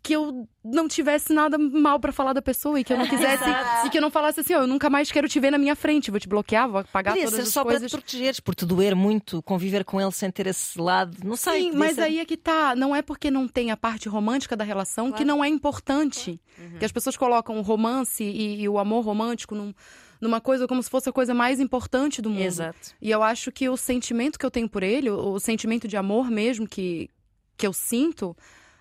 [0.04, 3.44] que eu não tivesse nada mal pra falar da pessoa e que eu não quisesse.
[3.86, 5.76] e que eu não falasse assim, ó, eu nunca mais quero te ver na minha
[5.78, 7.90] frente, vou te bloquear, vou apagar Podia todas ser as só coisas.
[7.90, 11.18] para te protegeres, por te doer muito, conviver com ele sem ter esse lado.
[11.24, 11.62] Não sei.
[11.64, 12.76] Sim, mas ser- aí é que tá.
[12.76, 16.38] Não é porque não tem a parte romântica da relação que não é importante.
[16.80, 19.74] Que as pessoas colocam o romance e, e o amor romântico num-
[20.20, 22.42] numa coisa como se fosse a coisa mais importante do mundo.
[22.44, 22.92] Exato.
[23.02, 25.96] E eu acho que o sentimento que eu tenho por ele, o, o sentimento de
[25.96, 27.10] amor mesmo que,
[27.58, 28.36] que eu sinto,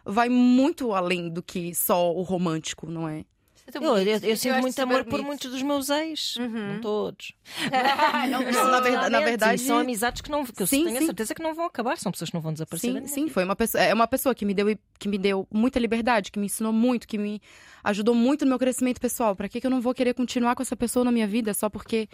[0.04, 3.24] vai muito além do que só o romântico, não é?
[3.72, 6.34] É Eu, eu, eu sinto muito amor por muitos dos meus ex.
[6.36, 7.32] Não todos.
[8.28, 11.00] Não, Não, na verdade- na verdade- São amizades que, não, que eu Sim, tenho a
[11.00, 11.06] sim.
[11.06, 11.96] certeza que não vão acabar.
[11.96, 12.92] São pessoas que não vão desaparecer.
[13.02, 15.78] Sim, sim, foi uma pessoa, é uma pessoa que me deu que me deu muita
[15.78, 17.40] liberdade, que me ensinou muito, que me
[17.84, 19.36] ajudou muito no meu crescimento pessoal.
[19.36, 21.70] Pra que que eu não vou querer continuar com essa pessoa na minha vida só
[21.70, 22.08] porque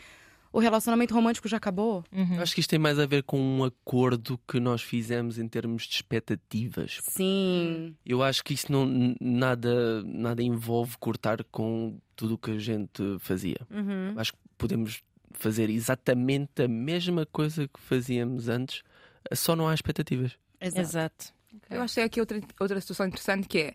[0.53, 2.05] o relacionamento romântico já acabou?
[2.13, 5.49] Eu acho que isto tem mais a ver com um acordo que nós fizemos em
[5.49, 6.99] termos de expectativas.
[7.03, 7.95] Sim.
[8.05, 13.03] Eu acho que isso não nada, nada envolve cortar com tudo o que a gente
[13.21, 13.59] fazia.
[13.71, 14.15] Uhum.
[14.17, 18.83] Acho que podemos fazer exatamente a mesma coisa que fazíamos antes,
[19.35, 20.33] só não há expectativas.
[20.61, 20.81] Exato.
[20.81, 21.39] Exato.
[21.71, 23.75] Eu acho que é aqui outra, outra situação interessante que é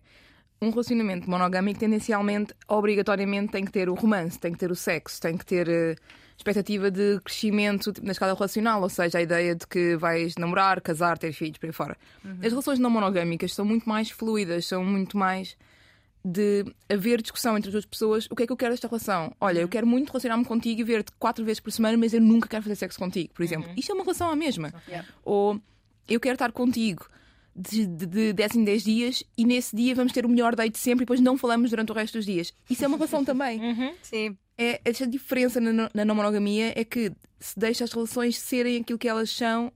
[0.64, 5.22] um relacionamento monogâmico tendencialmente, obrigatoriamente, tem que ter o romance, tem que ter o sexo,
[5.22, 5.96] tem que ter eh,
[6.38, 10.82] expectativa de crescimento tipo, na escala relacional, ou seja, a ideia de que vais namorar,
[10.82, 11.98] casar, ter filhos, por aí fora.
[12.42, 15.56] As relações não monogâmicas são muito mais fluidas, são muito mais
[16.26, 18.28] de haver discussão entre as duas pessoas.
[18.32, 19.36] O que é que eu quero desta relação?
[19.42, 22.48] Olha, eu quero muito relacionar-me contigo e ver-te quatro vezes por semana, mas eu nunca
[22.48, 23.70] quero fazer sexo contigo, por exemplo.
[23.76, 24.74] Isto é uma relação à mesma.
[25.24, 25.60] Ou
[26.08, 27.10] eu quero estar contigo
[27.56, 30.78] de, de, de 10 em 10 dias e nesse dia vamos ter o melhor date
[30.78, 32.54] sempre e depois não falamos durante o resto dos dias.
[32.70, 33.60] Isso é uma relação também.
[34.02, 34.38] Sim.
[34.58, 39.00] É, essa diferença na, na não monogamia é que se deixa as relações serem aquilo
[39.00, 39.72] que elas são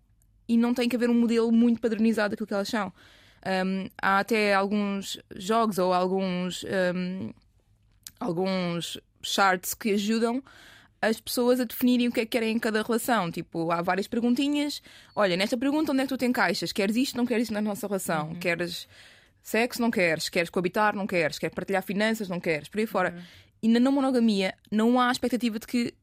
[0.47, 2.91] e não tem que haver um modelo muito padronizado daquilo que elas são.
[3.45, 7.31] Um, há até alguns jogos ou alguns, um,
[8.19, 10.43] alguns charts que ajudam
[11.01, 13.31] as pessoas a definirem o que é que querem em cada relação.
[13.31, 14.81] Tipo, há várias perguntinhas.
[15.15, 16.71] Olha, nesta pergunta, onde é que tu te encaixas?
[16.71, 17.17] Queres isto?
[17.17, 18.35] Não queres isto na nossa relação?
[18.35, 18.87] Queres
[19.41, 19.81] sexo?
[19.81, 20.29] Não queres?
[20.29, 20.95] Queres coabitar?
[20.95, 21.39] Não queres?
[21.39, 22.27] Queres partilhar finanças?
[22.27, 22.67] Não queres?
[22.67, 23.23] Por aí fora.
[23.61, 25.93] E na não monogamia, não há a expectativa de que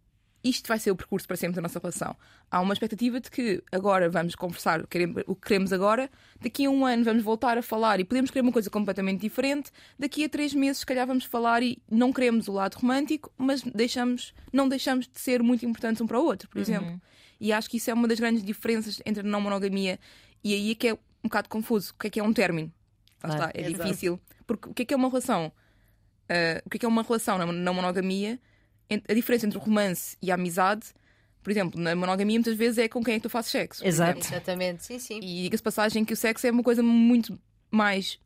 [0.45, 2.15] isto vai ser o percurso para sempre da nossa relação.
[2.51, 4.99] Há uma expectativa de que agora vamos conversar o que
[5.43, 8.69] queremos- agora, daqui a um ano vamos voltar a falar e podemos querer uma coisa
[8.69, 12.75] completamente diferente, daqui a três meses, se calhar, vamos falar e não queremos o lado
[12.75, 17.01] romântico, mas deixamos, não deixamos de ser muito importantes um para o outro, por exemplo.
[17.41, 19.99] E acho que isso é uma das grandes diferenças entre a não monogamia
[20.43, 21.93] e aí é que é um bocado confuso.
[21.95, 22.71] O que é que é um término?
[23.21, 23.35] Claro.
[23.35, 23.85] está, é Exato.
[23.85, 24.21] difícil.
[24.47, 25.51] Porque o que é que é uma relação?
[26.29, 28.39] Ah, o que é que é uma relação na não monogamia?
[29.09, 30.87] A diferença entre o romance e a amizade,
[31.43, 33.87] por exemplo, na monogamia muitas vezes é com quem é que tu fazes sexo.
[33.87, 34.19] Exato.
[34.21, 35.19] Exatamente, sim, sim.
[35.23, 37.39] E diga-se de passagem que o sexo é uma coisa muito
[37.71, 38.19] mais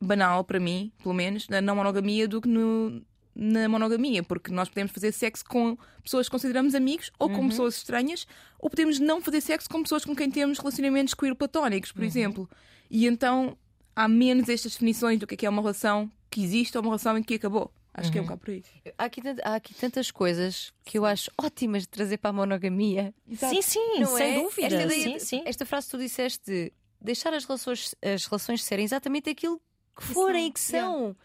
[0.00, 3.02] banal para mim, pelo menos, na não monogamia do que no-
[3.34, 7.76] na monogamia, porque nós podemos fazer sexo com pessoas que consideramos amigos ou com pessoas
[7.76, 8.26] estranhas,
[8.60, 12.48] ou podemos não fazer sexo com pessoas com quem temos relacionamentos queer platónicos, por exemplo.
[12.90, 13.56] E então
[13.96, 16.90] há menos estas definições do que é que é uma relação que existe ou uma
[16.90, 17.72] relação em que acabou.
[17.94, 18.64] Acho que é um bocado por aí.
[18.98, 23.14] Há aqui, há aqui tantas coisas que eu acho ótimas de trazer para a monogamia.
[23.36, 24.42] Sim, sim, Não sem é?
[24.42, 24.76] dúvida.
[24.76, 25.42] Esta, sim, sim.
[25.46, 29.60] esta frase que tu disseste de deixar as relações, as relações serem exatamente aquilo
[29.96, 31.16] que forem e que são.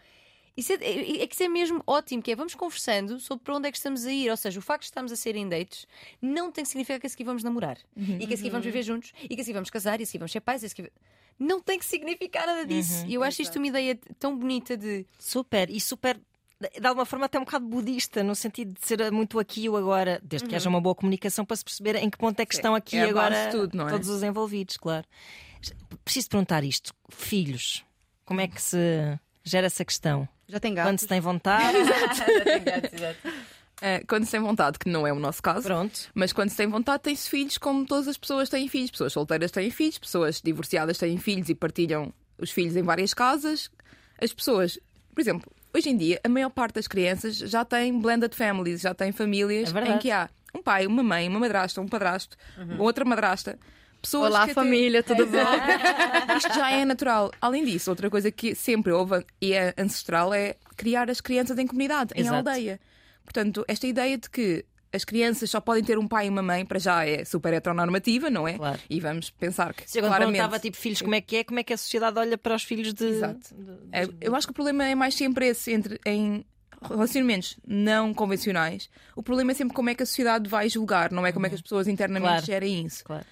[0.56, 3.56] Isso é, é, é que isso é mesmo ótimo, que é vamos conversando sobre para
[3.56, 4.30] onde é que estamos a ir.
[4.30, 5.86] Ou seja, o facto de estarmos a ser em dates
[6.20, 7.78] não tem que significar que a seguir vamos namorar.
[7.96, 9.12] E que a seguir vamos viver juntos.
[9.22, 10.00] E que a seguir vamos casar.
[10.00, 10.62] E a seguir vamos ser pais.
[10.62, 10.92] E a seguir...
[11.38, 13.06] Não tem que significar nada disso.
[13.06, 16.20] E eu acho isto uma ideia tão bonita de Super, e super.
[16.60, 19.76] De alguma forma, até um bocado budista, no sentido de ser muito aqui e o
[19.76, 22.54] agora, desde que haja uma boa comunicação para se perceber em que ponto é que
[22.54, 23.90] estão aqui é agora tudo, não é?
[23.90, 25.06] todos os envolvidos, claro.
[26.04, 27.82] Preciso perguntar isto: filhos,
[28.26, 30.28] como é que se gera essa questão?
[30.48, 31.00] Já tem Quando gato.
[31.00, 31.78] se tem vontade?
[33.82, 35.62] Ah, quando se tem vontade, que não é o nosso caso.
[35.62, 36.10] Pronto.
[36.14, 38.90] Mas quando se tem vontade, tem-se filhos como todas as pessoas têm filhos.
[38.90, 43.70] Pessoas solteiras têm filhos, pessoas divorciadas têm filhos e partilham os filhos em várias casas.
[44.20, 44.78] As pessoas,
[45.14, 48.94] por exemplo, hoje em dia, a maior parte das crianças já tem blended families, já
[48.94, 52.36] tem famílias É em que há um pai, uma mãe, uma madrasta, um padrasto,
[52.78, 53.58] outra madrasta.
[54.02, 55.38] pessoas Olá, família, tudo bom?
[56.36, 57.30] Isto já é natural.
[57.40, 61.66] Além disso, outra coisa que sempre houve e é ancestral é criar as crianças em
[61.66, 62.36] comunidade, em Exato.
[62.36, 62.80] aldeia.
[63.24, 66.64] Portanto, esta ideia de que as crianças só podem ter um pai e uma mãe,
[66.64, 68.54] para já é super heteronormativa, não é?
[68.54, 68.80] Claro.
[68.88, 69.84] E vamos pensar que.
[69.84, 70.36] Quando claramente...
[70.36, 72.64] perguntava tipo filhos como é que é, como é que a sociedade olha para os
[72.64, 73.04] filhos de.
[73.04, 73.54] Exato.
[73.92, 76.44] É, eu acho que o problema é mais sempre esse entre em
[76.82, 78.88] relacionamentos não convencionais.
[79.14, 81.48] O problema é sempre como é que a sociedade vai julgar, não é como é
[81.48, 82.46] que as pessoas internamente Claro.
[82.46, 83.04] gerem isso.
[83.04, 83.24] Claro.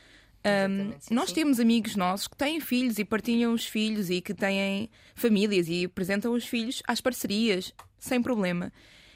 [0.70, 1.34] Um, sim, nós sim.
[1.34, 5.84] temos amigos nossos que têm filhos e partilham os filhos e que têm famílias e
[5.84, 8.72] apresentam os filhos às parcerias, sem problema.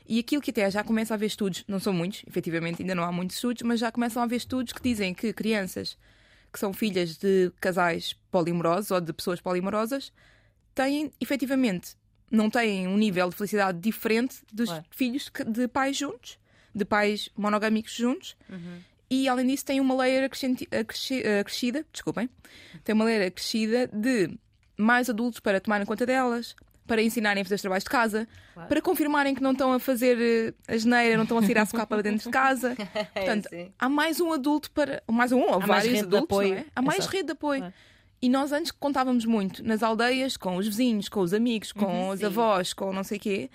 [0.09, 3.05] E aquilo que até já começa a haver estudos, não são muitos, efetivamente ainda não
[3.05, 5.97] há muitos estudos, mas já começam a haver estudos que dizem que crianças
[6.53, 10.13] que são filhas de casais polimorosos ou de pessoas polimorosas
[10.75, 11.97] têm, efetivamente,
[12.31, 14.85] não têm um nível de felicidade diferente dos Claro.
[14.91, 16.39] filhos de pais juntos,
[16.75, 18.37] de pais monogâmicos juntos.
[18.51, 18.81] Uhum.
[19.09, 22.29] E além disso, tem uma layer acrescida, desculpem,
[22.85, 24.31] tem uma layer acrescida de
[24.77, 26.57] mais adultos para tomarem conta delas,
[26.87, 28.29] para ensinarem a fazer os trabalhos de casa,
[28.69, 31.67] para confirmarem que não estão a fazer eh, a geneira, não estão a sair a
[31.67, 32.77] socar para dentro de casa.
[33.15, 33.73] Portanto, sim.
[33.79, 35.03] há mais um adulto para.
[35.11, 36.55] Mais um, ou mais vários rede de adultos, apoio.
[36.55, 36.65] é?
[36.75, 37.61] Há mais rede de apoio.
[37.61, 37.75] Claro.
[38.21, 42.21] E nós antes contávamos muito nas aldeias, com os vizinhos, com os amigos, com os
[42.21, 42.27] sim.
[42.27, 43.51] avós, com não sei o quê.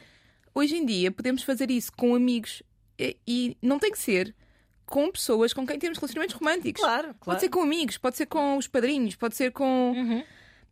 [0.54, 2.64] Hoje em dia podemos fazer isso com amigos
[3.00, 4.36] e, e não tem que ser
[4.86, 6.82] com pessoas com quem temos relacionamentos românticos.
[6.82, 7.18] Claro, claro.
[7.24, 10.24] Pode ser com amigos, pode ser com os padrinhos, pode ser com Uhum.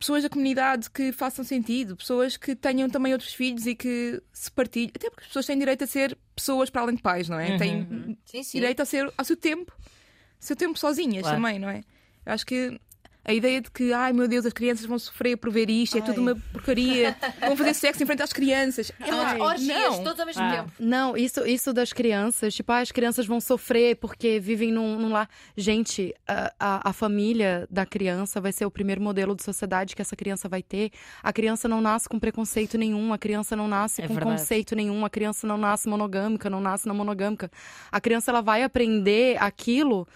[0.05, 4.51] Pessoas da comunidade que façam sentido, pessoas que tenham também outros filhos e que se
[4.51, 4.91] partilhem.
[4.95, 7.49] Até porque as pessoas têm direito a ser pessoas para além de pais, não é?
[7.51, 7.57] Uhum.
[7.57, 8.57] Têm Sim, sim.
[8.59, 9.75] direito a ser ao seu tempo,
[10.39, 11.37] seu tempo sozinhas Claro.
[11.37, 11.81] também, não é?
[12.23, 12.79] Eu acho que
[13.25, 16.01] a ideia de que, ai meu Deus, as crianças vão sofrer por ver isto, é
[16.01, 18.91] tudo uma porcaria, vão fazer sexo em frente às crianças.
[18.99, 20.03] É Todos, lá, orgias, não.
[20.03, 20.51] todos ao mesmo Ah.
[20.57, 20.71] tempo.
[20.79, 25.09] Não, isso, isso das crianças, tipo, ah, as crianças vão sofrer porque vivem num, num
[25.11, 25.27] lar.
[25.57, 30.01] Gente, a, a, a família da criança vai ser o primeiro modelo de sociedade que
[30.01, 30.91] essa criança vai ter.
[31.23, 34.37] A criança não nasce com preconceito nenhum, a criança não nasce É com verdade.
[34.37, 37.49] conceito nenhum, a criança não nasce monogâmica, não nasce não monogâmica.
[37.91, 40.07] A criança ela vai aprender aquilo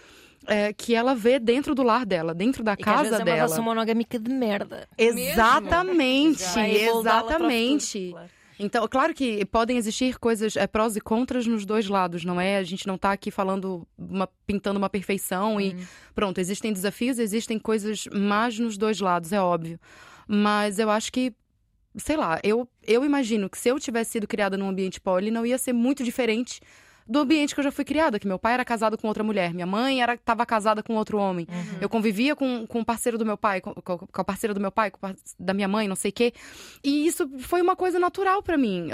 [0.50, 3.16] é, que ela vê dentro do lar dela, dentro da E que às vezes casa
[3.16, 3.38] é uma dela.
[3.38, 4.88] relação monogâmica de merda.
[4.98, 6.44] Exatamente,
[7.00, 8.16] exatamente.
[8.62, 12.58] Então, claro que podem existir coisas, é, prós e contras nos dois lados, não é?
[12.58, 15.78] A gente não tá aqui falando, uma- pintando uma perfeição e
[16.14, 19.80] pronto, existem desafios, existem coisas más nos dois lados, é óbvio.
[20.28, 21.34] Mas eu acho que,
[21.96, 25.46] sei lá, eu, eu imagino que se eu tivesse sido criada num ambiente poli, não
[25.46, 26.60] ia ser muito diferente
[27.10, 29.54] do ambiente que eu já fui criada, que meu pai era casado com outra mulher,
[29.54, 31.48] minha mãe era estava casada com outro homem.
[31.82, 34.60] Eu convivia com, com o parceiro do meu pai, com, com, com a parceira do
[34.60, 35.00] meu pai, com
[35.40, 36.34] da minha mãe, não sei o quê.
[36.84, 38.90] E isso foi uma coisa natural pra mim.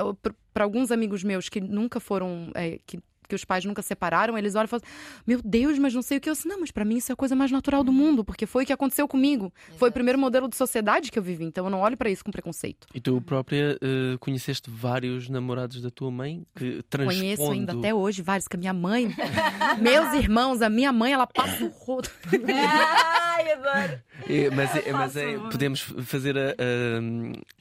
[0.54, 2.52] Para alguns amigos meus que nunca foram.
[2.56, 4.84] é, que, que os pais nunca separaram, eles olham e falam:
[5.26, 6.30] Meu Deus, mas não sei o que.
[6.30, 8.46] Eu disse: Não, mas pra mim isso é a coisa mais natural do mundo, porque
[8.46, 9.54] foi o que aconteceu comigo.
[9.78, 12.24] Foi o primeiro modelo de sociedade que eu vivi, então eu não olho pra isso
[12.24, 12.88] com preconceito.
[12.94, 17.20] E tu própria eh, conheceste vários namorados da tua mãe que transpondo...
[17.20, 19.14] Conheço ainda até hoje vários, que a minha mãe,
[19.82, 22.10] meus irmãos, a minha mãe, ela passa o rodo.
[22.58, 24.00] Ai, adoro.
[24.30, 27.56] É, mas é, mas é- podemos fazer a, a-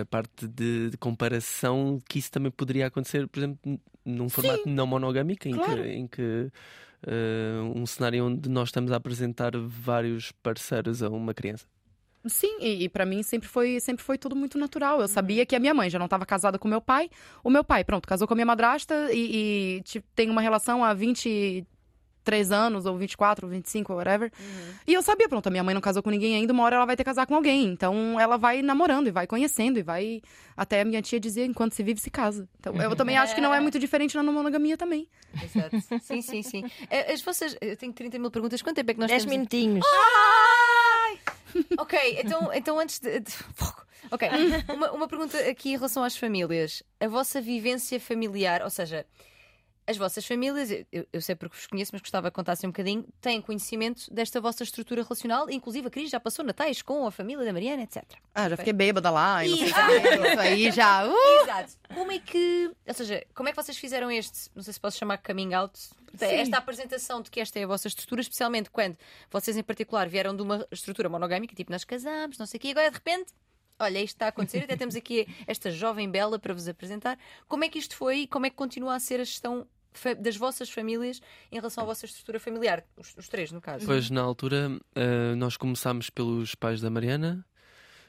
[0.00, 4.86] a parte de, de comparação que isso também poderia acontecer, por exemplo, num formato não
[4.86, 5.82] monogâmico, em claro.
[5.82, 6.50] que, em que
[7.06, 11.66] eh, um cenário onde nós estamos a apresentar vários parceiros a uma criança.
[12.26, 15.00] Sim, e, e para mim sempre foi, sempre foi tudo muito natural.
[15.00, 17.08] Eu sabia que a minha mãe já não estava casada com meu pai.
[17.42, 20.84] O meu pai, pronto, casou com a minha madrasta e, e ti- tem uma relação
[20.84, 20.92] há
[22.20, 24.30] 23 anos, ou 24, ou 25, ou whatever.
[24.86, 26.84] E eu sabia, pronto, a minha mãe não casou com ninguém ainda, uma hora ela
[26.86, 27.64] vai ter que casar com alguém.
[27.66, 30.20] Então ela vai namorando e vai conhecendo e vai.
[30.56, 32.48] Até a minha tia dizia: enquanto se vive, se casa.
[32.58, 35.08] Então eu também acho que não é muito diferente na monogamia também.
[35.42, 35.76] Exato.
[36.02, 36.64] Sim, sim, sim.
[36.90, 37.56] Eh, As vossas.
[37.60, 38.60] Eu tenho 30 mil perguntas.
[38.62, 39.36] Quanto tempo é que nós 10 temos?
[39.36, 39.84] minutinhos.
[41.78, 43.22] Ok, então, então antes de.
[44.10, 44.28] Ok,
[44.74, 46.82] uma, uma pergunta aqui em relação às famílias.
[47.00, 49.04] A vossa vivência familiar, ou seja,
[49.90, 53.04] as vossas famílias, eu, eu sei porque vos conheço, mas gostava que contassem um bocadinho,
[53.20, 57.44] têm conhecimento desta vossa estrutura relacional, inclusive a Cris já passou natais com a família
[57.44, 58.04] da Mariana, etc.
[58.34, 59.44] Ah, já fiquei bêbada lá.
[59.44, 61.04] E não sei isso aí já.
[61.10, 61.42] uh!
[61.42, 61.72] Exato.
[61.92, 62.70] Como é que.
[62.86, 65.78] Ou seja, como é que vocês fizeram este, não sei se posso chamar coming out,
[66.20, 68.96] esta apresentação de que esta é a vossa estrutura, especialmente quando
[69.30, 72.68] vocês em particular vieram de uma estrutura monogâmica, tipo nós casamos, não sei o quê,
[72.68, 73.32] e agora de repente.
[73.82, 77.18] Olha, isto está a acontecer, até temos aqui esta jovem bela para vos apresentar.
[77.48, 79.66] Como é que isto foi e como é que continua a ser a gestão
[80.20, 81.20] das vossas famílias
[81.50, 82.84] em relação à vossa estrutura familiar?
[82.96, 83.84] Os, os três, no caso.
[83.86, 87.44] Pois na altura eh, nós começámos pelos pais da Mariana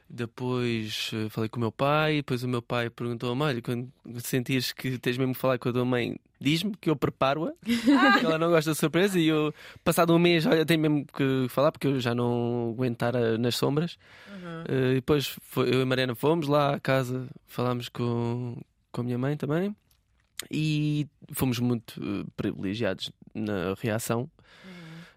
[0.10, 4.72] Depois eh, falei com o meu pai, depois o meu pai perguntou-me: Olha, quando sentires
[4.74, 7.54] que tens mesmo que falar com a tua mãe, diz-me que eu preparo-a.
[8.20, 9.18] que ela não gosta de surpresa.
[9.18, 9.54] E eu,
[9.84, 13.56] passado um mês, olha, tenho mesmo que falar, porque eu já não aguentar a- nas
[13.56, 13.98] sombras.
[14.68, 18.58] Eh, e depois foi- eu e a Mariana fomos lá à casa, falámos com,
[18.92, 19.74] com a minha mãe também.
[20.50, 24.30] E fomos muito eh, privilegiados na reação.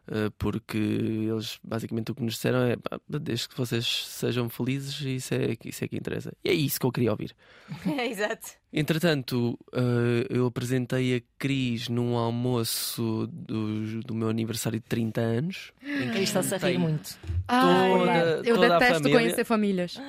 [0.06, 5.00] Uh, porque eles basicamente o que nos disseram é "Pá, desde que vocês sejam felizes,
[5.00, 6.30] isso é, isso é que interessa.
[6.44, 7.34] E é isso que eu queria ouvir.
[8.06, 8.48] Exato.
[8.70, 15.72] Entretanto, uh, eu apresentei a Cris num almoço do, do meu aniversário de 30 anos.
[16.12, 17.18] Cris está-se a rir muito.
[17.46, 19.18] Ai, Toda- eu toda a detesto família.
[19.20, 20.00] conhecer famílias.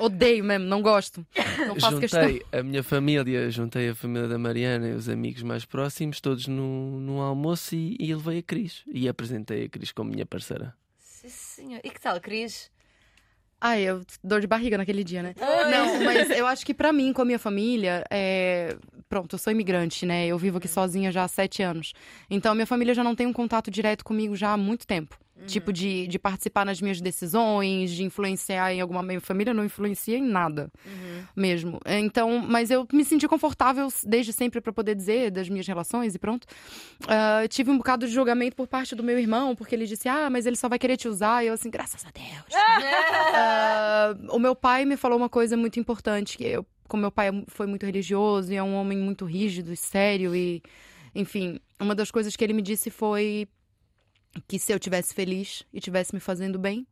[0.00, 1.26] Odeio mesmo, não gosto.
[1.66, 2.22] Não faço questão.
[2.22, 6.46] Juntei a minha família, juntei a família da Mariana e os amigos mais próximos, todos
[6.46, 8.82] num, num almoço e, e levei a Cris.
[8.86, 10.74] E apresentei a Cris como minha parceira.
[10.98, 11.80] Sim, senhor.
[11.84, 12.70] E que tal, Cris?
[13.60, 15.34] Ai, eu dor de barriga naquele dia, né?
[15.38, 18.76] Não, mas eu acho que pra mim, com a minha família, é...
[19.08, 20.26] pronto, eu sou imigrante, né?
[20.26, 21.94] Eu vivo aqui sozinha já há sete anos.
[22.28, 25.16] Então, minha família já não tem um contato direto comigo já há muito tempo.
[25.46, 29.02] Tipo, de, de participar nas minhas decisões, de influenciar em alguma.
[29.02, 30.70] Minha família não influencia em nada
[31.34, 31.80] mesmo.
[31.84, 36.18] Então, mas eu me senti confortável desde sempre pra poder dizer das minhas relações e
[36.18, 36.46] pronto.
[37.08, 40.30] Ah, tive um bocado de julgamento por parte do meu irmão, porque ele disse: Ah,
[40.30, 41.44] mas ele só vai querer te usar.
[41.44, 42.54] E eu, assim, graças a Deus.
[43.36, 47.30] Ah, o meu pai me falou uma coisa muito importante, que eu, como meu pai
[47.48, 50.62] foi muito religioso e é um homem muito rígido e sério e,
[51.14, 53.48] enfim, uma das coisas que ele me disse foi
[54.46, 56.86] que se eu tivesse feliz e tivesse me fazendo bem,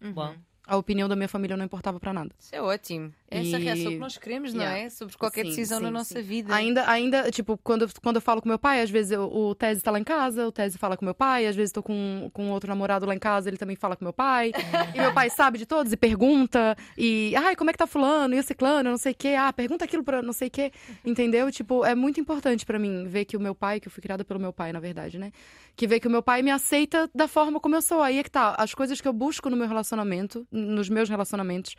[0.00, 0.36] Bom.
[0.66, 2.34] a opinião da minha família não importava pra nada.
[2.38, 3.12] Isso é ótimo.
[3.28, 4.84] É essa E- reação que nós queremos, não Yeah.
[4.84, 4.88] é?
[4.90, 6.22] Sobre qualquer Sim, decisão na sim, nossa sim.
[6.22, 6.54] vida.
[6.54, 9.54] Ainda, ainda, tipo, quando, eu- quando eu falo com meu pai, às vezes eu- o
[9.54, 12.30] Tese tá lá em casa, o Tese fala com meu pai, às vezes tô com,
[12.32, 14.52] com outro namorado lá em casa, ele também fala com meu pai.
[14.94, 16.76] e meu pai sabe de todos e pergunta.
[16.96, 18.34] E, ai, como é que tá fulano?
[18.34, 18.90] E o ciclano?
[18.90, 19.34] Não sei o quê.
[19.38, 20.70] Ah, pergunta aquilo pra não sei o quê.
[21.04, 21.50] Entendeu?
[21.50, 24.24] Tipo, é muito importante pra mim ver que o meu pai, que eu fui criada
[24.24, 25.32] pelo meu pai, na verdade, né?
[25.74, 28.00] Que vê que o meu pai me aceita da forma como eu sou.
[28.02, 28.54] Aí é que tá.
[28.56, 31.74] As coisas que eu busco no meu relacionamento, nos meus relacionamentos,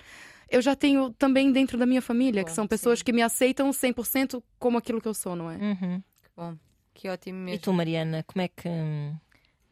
[0.50, 3.70] eu já tenho também dentro da minha família, que Bom, são pessoas que me aceitam
[3.70, 5.58] 100% como aquilo que eu sou, não é?
[5.58, 6.04] Uhum.
[6.36, 6.58] Bom,
[6.94, 7.62] que ótimo E mesmo.
[7.62, 8.68] tu, Mariana, como é que.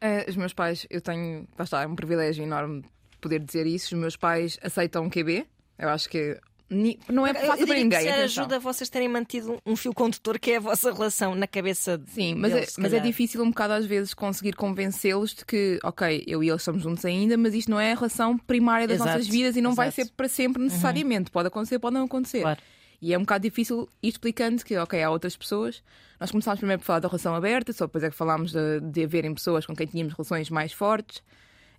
[0.00, 2.84] Eh, os meus pais, eu tenho, está, é um privilégio enorme
[3.20, 3.94] poder dizer isso.
[3.94, 5.46] Os meus pais aceitam QB.
[5.78, 6.38] Eu acho que
[6.70, 8.00] ni- não é fácil para ninguém.
[8.08, 11.46] isso ajuda a vocês terem mantido um fio condutor que é a vossa relação na
[11.46, 15.34] cabeça de Sim, mas, deles, é, mas é difícil um bocado às vezes conseguir convencê-los
[15.34, 18.36] de que, ok, eu e eles estamos juntos ainda, mas isto não é a relação
[18.36, 20.08] primária das Exato, nossas vidas e não vai exato.
[20.08, 21.30] ser para sempre necessariamente.
[21.30, 22.40] Pode acontecer, pode não acontecer.
[22.42, 22.60] Claro.
[23.00, 25.82] E é um bocado difícil ir explicando que, ok, há outras pessoas.
[26.18, 29.04] Nós começámos primeiro por falar da relação aberta, só depois é que falámos de, de
[29.04, 31.22] haverem pessoas com quem tínhamos relações mais fortes.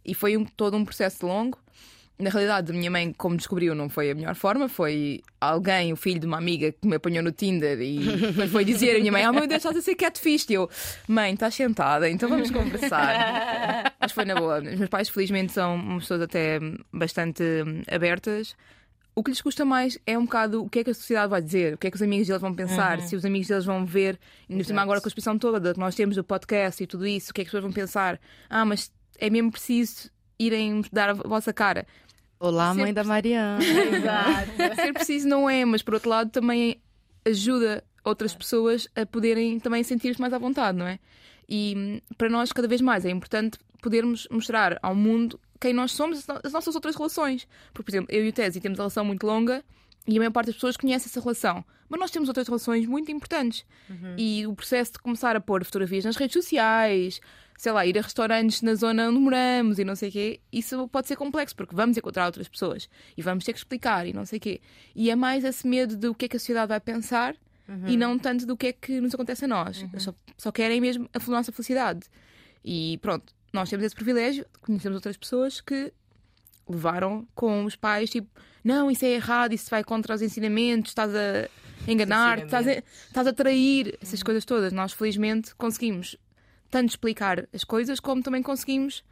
[0.05, 1.57] E foi um- todo um processo longo.
[2.19, 4.67] Na realidade, a minha mãe, como descobriu, não foi a melhor forma.
[4.67, 8.95] Foi alguém, o filho de uma amiga, que me apanhou no Tinder e foi dizer
[8.95, 10.47] a minha mãe: Oh meu Deus, estás a ser catfish.
[10.49, 10.67] E eu,
[11.07, 13.93] mãe, estás sentada, então vamos conversar.
[14.01, 14.59] Mas foi na boa.
[14.59, 16.59] Os meus pais, felizmente, são pessoas até
[16.91, 17.43] bastante
[17.87, 18.55] abertas.
[19.13, 21.41] O que lhes custa mais é um bocado o que é que a sociedade vai
[21.41, 23.83] dizer, o que é que os amigos deles vão pensar, se os amigos deles vão
[23.83, 26.83] ver, e ainda por cima agora com a expressão toda que nós temos do podcast
[26.83, 28.19] e tudo isso, o que é que as pessoas vão pensar?
[28.47, 31.87] Ah, mas é mesmo preciso irem dar a vossa cara.
[32.39, 33.59] Olá, Sempre- mãe da Mariana.
[33.63, 34.75] Exato.
[34.75, 36.81] Ser preciso não é, mas por outro lado também
[37.25, 40.99] ajuda outras pessoas a poderem também sentir-se mais à vontade, não é?
[41.49, 45.91] E hum, para nós, cada vez mais, é importante podermos mostrar ao mundo quem nós
[45.91, 47.47] somos, as nossas outras relações.
[47.73, 49.63] Porque, por exemplo, eu e o Tesi temos uma relação muito longa
[50.07, 51.65] e a maior parte das pessoas conhece essa relação.
[51.89, 53.65] Mas nós temos outras relações muito importantes.
[54.17, 57.21] E o processo de começar a pôr fotografias nas redes sociais,
[57.57, 60.87] sei lá, ir a restaurantes na zona onde moramos e não sei o quê, isso
[60.89, 64.25] pode ser complexo, porque vamos encontrar outras pessoas e vamos ter que explicar e não
[64.25, 64.61] sei o quê.
[64.95, 67.35] E é mais esse medo do que é que a sociedade vai pensar
[67.85, 69.81] e não tanto do que é que nos acontece a nós.
[69.81, 72.01] Eles Só, só querem mesmo a nossa felicidade.
[72.63, 75.91] E pronto, nós temos esse privilégio, conhecemos outras pessoas que
[76.69, 78.27] levaram com os pais, tipo,
[78.63, 81.49] não, isso é errado, isso vai contra os ensinamentos, estás a
[81.87, 84.73] enganar, estás a, estás a trair, essas coisas todas.
[84.73, 86.17] Nós, felizmente, conseguimos
[86.69, 89.03] tanto explicar as coisas como também conseguimos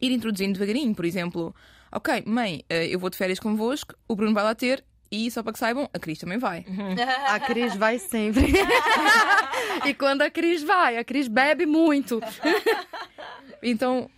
[0.00, 0.94] ir introduzindo devagarinho.
[0.94, 1.54] Por exemplo,
[1.92, 4.84] ok, mãe, eh, eu vou de férias convosco, o Bruno vai lá ter.
[5.08, 6.66] E só para que saibam, a Cris também vai.
[7.28, 8.52] A Cris vai sempre.
[9.86, 12.20] e quando a Cris vai, a Cris bebe muito.
[13.62, 14.08] Então,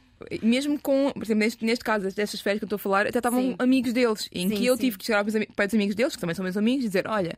[0.43, 3.19] mesmo com, por exemplo, neste, neste caso, destas férias que eu estou a falar, até
[3.19, 3.57] estavam Sim.
[3.59, 4.83] amigos deles, em Sim, que eu sim.
[4.83, 7.37] tive que chegar para os, amigos deles, que também são meus amigos, e dizer: Olha,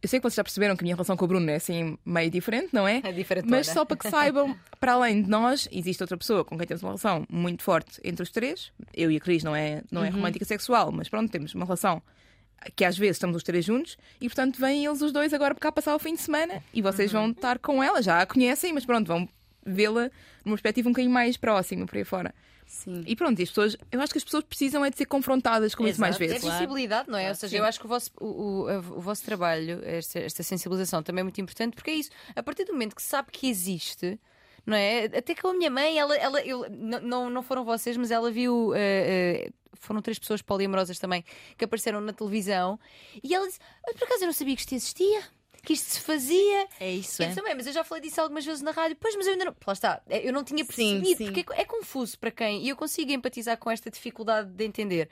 [0.00, 1.98] eu sei que vocês já perceberam que a minha relação com o Bruno é assim
[2.04, 3.00] meio diferente, não é?
[3.02, 3.48] É diferente.
[3.48, 6.82] Mas só para que saibam, para além de nós, existe outra pessoa com quem temos
[6.82, 8.70] uma relação muito forte entre os três.
[8.92, 12.02] Eu e a Cris não é, não é romântica sexual, mas pronto, temos uma relação
[12.76, 15.60] que às vezes estamos os três juntos e portanto vêm eles os dois agora para
[15.60, 18.72] cá passar o fim de semana e vocês vão estar com ela, já a conhecem,
[18.72, 19.28] mas pronto, vão
[19.64, 20.10] vê-la
[20.44, 22.34] numa perspectiva um bocadinho mais próxima por aí fora.
[22.66, 23.04] Sim.
[23.06, 25.74] E pronto, e as pessoas, eu acho que as pessoas precisam é de ser confrontadas
[25.74, 26.24] com isso mais Exato.
[26.24, 26.50] É vezes.
[26.52, 27.28] visibilidade, não é?
[27.28, 27.58] Ou seja, Sim.
[27.58, 31.22] eu acho que o vosso, o, o- o vosso trabalho, esta, esta sensibilização também é
[31.24, 32.10] muito importante, porque é isso.
[32.34, 34.18] A partir do momento que se sabe que existe,
[34.66, 35.04] não é?
[35.04, 38.72] Até com a minha mãe, ela, ela eu, não- não, foram vocês, mas ela viu.
[38.74, 41.22] eh, eh, foram três pessoas poliamorosas também
[41.58, 42.80] que apareceram na televisão
[43.22, 45.20] e ela disse: "Ah, Por acaso eu não sabia que isto existia,
[45.64, 46.68] que isto se fazia.
[46.78, 47.34] É isso, Eu é?
[47.34, 48.96] também, mas eu já falei disso algumas vezes na rádio.
[49.00, 49.56] Pois, mas eu ainda não.
[49.66, 51.32] Lá está, é, eu não tinha Sim, percebido, sim.
[51.32, 52.62] porque é, é confuso para quem.
[52.62, 55.08] E eu consigo empatizar com esta dificuldade de entender.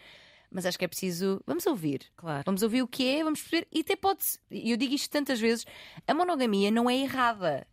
[0.51, 1.43] Mas acho que é preciso.
[1.47, 2.03] Vamos ouvir.
[2.17, 2.43] Claro.
[2.45, 3.67] Vamos ouvir o que é, vamos perceber.
[3.73, 4.23] E até pode.
[4.51, 5.65] E eu digo isto tantas vezes:
[6.07, 7.67] a monogamia não é errada.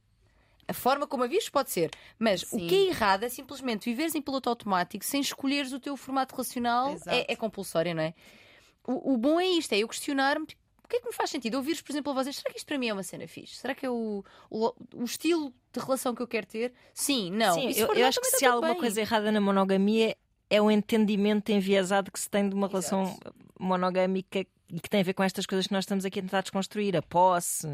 [0.67, 1.89] A forma como a vives pode ser.
[2.17, 2.67] Mas o Sim.
[2.67, 6.95] que é errado é simplesmente viveres em piloto automático sem escolheres o teu formato relacional.
[7.07, 8.13] É, é compulsório, não é?
[8.87, 10.47] O, o bom é isto: é eu questionar-me.
[10.89, 11.53] O que é que me faz sentido?
[11.53, 13.57] Ouvires, por exemplo, a vocês, será que isto para mim é uma cena fixe?
[13.57, 16.73] Será que é o, o, o estilo de relação que eu quero ter?
[16.95, 17.53] Sim, não.
[17.53, 18.79] Sim, eu, eu acho que se há alguma bem.
[18.79, 20.17] coisa errada na monogamia
[20.49, 23.35] é o entendimento enviesado que se tem de uma relação Exato.
[23.59, 26.41] monogâmica e que tem a ver com estas coisas que nós estamos aqui a tentar
[26.41, 27.67] desconstruir: a posse,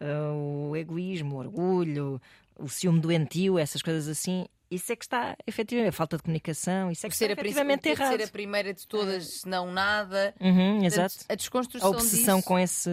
[0.00, 2.18] eh, o egoísmo, o orgulho,
[2.58, 4.46] o ciúme doentio, essas coisas assim.
[4.70, 7.44] Isso é que está, efetivamente, a falta de comunicação, isso é que ser, está a,
[7.44, 8.16] efetivamente ter de errado.
[8.18, 10.34] ser a primeira de todas, se não nada.
[10.40, 11.14] Uhum, Portanto, exato.
[11.28, 12.48] A A desconstrução obsessão disso.
[12.48, 12.90] com esse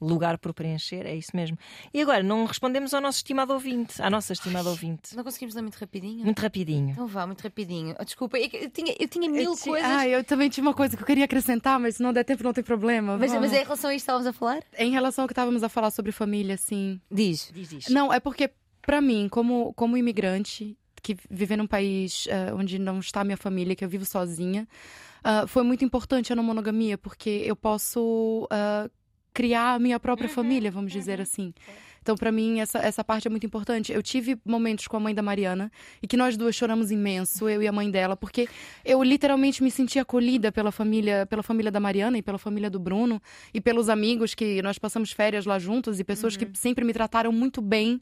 [0.00, 1.56] lugar por preencher, é isso mesmo.
[1.94, 5.14] E agora, não respondemos ao nosso estimado ouvinte, à nossa estimada ouvinte.
[5.14, 6.24] Não conseguimos ler muito rapidinho?
[6.24, 6.90] Muito rapidinho.
[6.90, 7.94] Então vá, muito rapidinho.
[8.00, 9.88] Oh, desculpa, é que eu tinha, eu tinha mil Eu ti- coisas.
[9.88, 12.42] Ah, eu também tinha uma coisa que eu queria acrescentar, mas se não der tempo,
[12.42, 13.16] não tem problema.
[13.16, 13.48] mas, Vamos.
[13.48, 14.64] mas é em relação a isto que estávamos a falar?
[14.76, 17.00] Em relação ao que estávamos a falar sobre família, assim.
[17.08, 17.48] Diz.
[17.54, 17.88] Diz diz.
[17.88, 18.50] Não, é porque,
[18.80, 23.74] pra mim, como, como imigrante, que viver num país eh, onde não está minha família,
[23.74, 24.68] que eu vivo sozinha,
[25.24, 28.88] ah, foi muito importante a não monogamia, porque eu posso ah,
[29.32, 31.54] criar a minha própria família, vamos dizer assim.
[32.00, 33.92] Então, pra mim, essa, essa parte é muito importante.
[33.92, 35.70] Eu tive momentos com a mãe da Mariana
[36.02, 38.48] e que nós duas choramos imenso, eu e a mãe dela, porque
[38.84, 42.80] eu literalmente me senti acolhida pela família, pela família da Mariana e pela família do
[42.80, 43.22] Bruno
[43.54, 47.30] e pelos amigos que nós passamos férias lá juntos e pessoas que sempre me trataram
[47.30, 48.00] muito bem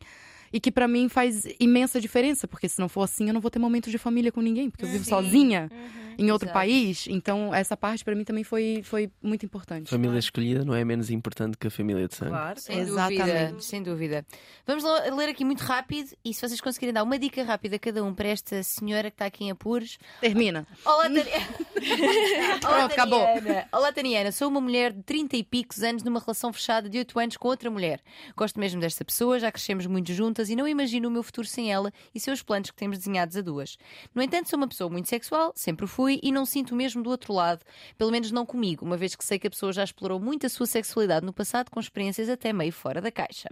[0.52, 3.50] e que pra mim faz imensa diferença, porque se não for assim, eu não vou
[3.50, 5.10] ter momentos de família com ninguém, porque eu vivo Sim.
[5.10, 5.70] sozinha
[6.18, 6.58] em outro Exato.
[6.58, 7.06] país.
[7.08, 9.88] Então, essa parte pra mim também foi, foi muito importante.
[9.88, 12.32] Família escolhida não é menos importante que a família de sangue.
[12.32, 12.60] Claro.
[12.60, 13.22] Sem Exatamente.
[13.22, 14.26] dúvida, sem dúvida.
[14.66, 14.84] Vamos
[15.16, 18.14] ler aqui muito rápido e se vocês conseguirem dar uma dica rápida a cada um
[18.14, 19.98] para esta senhora que está aqui em apuros.
[20.20, 20.66] Termina.
[20.84, 21.06] Olá.
[21.10, 23.20] Olá, Pronto, acabou.
[23.24, 23.68] Taniana.
[23.72, 24.32] Olá, Taniana.
[24.32, 27.48] Sou uma mulher de 30 e picos anos numa relação fechada de 8 anos com
[27.48, 28.00] outra mulher.
[28.36, 30.06] Gosto mesmo desta pessoa, já crescemos muito
[30.40, 33.36] juntas e não imagino o meu futuro sem ela e seus planos que temos desenhados
[33.36, 33.76] a duas.
[34.14, 37.32] No entanto, sou uma pessoa muito sexual, sempre fui e não sinto mesmo do outro
[37.32, 37.64] lado,
[37.98, 40.48] pelo menos não comigo, uma vez que sei que a pessoa já explorou muito a
[40.48, 43.48] sua sexualidade no passado com experiências até meio fora da caixa.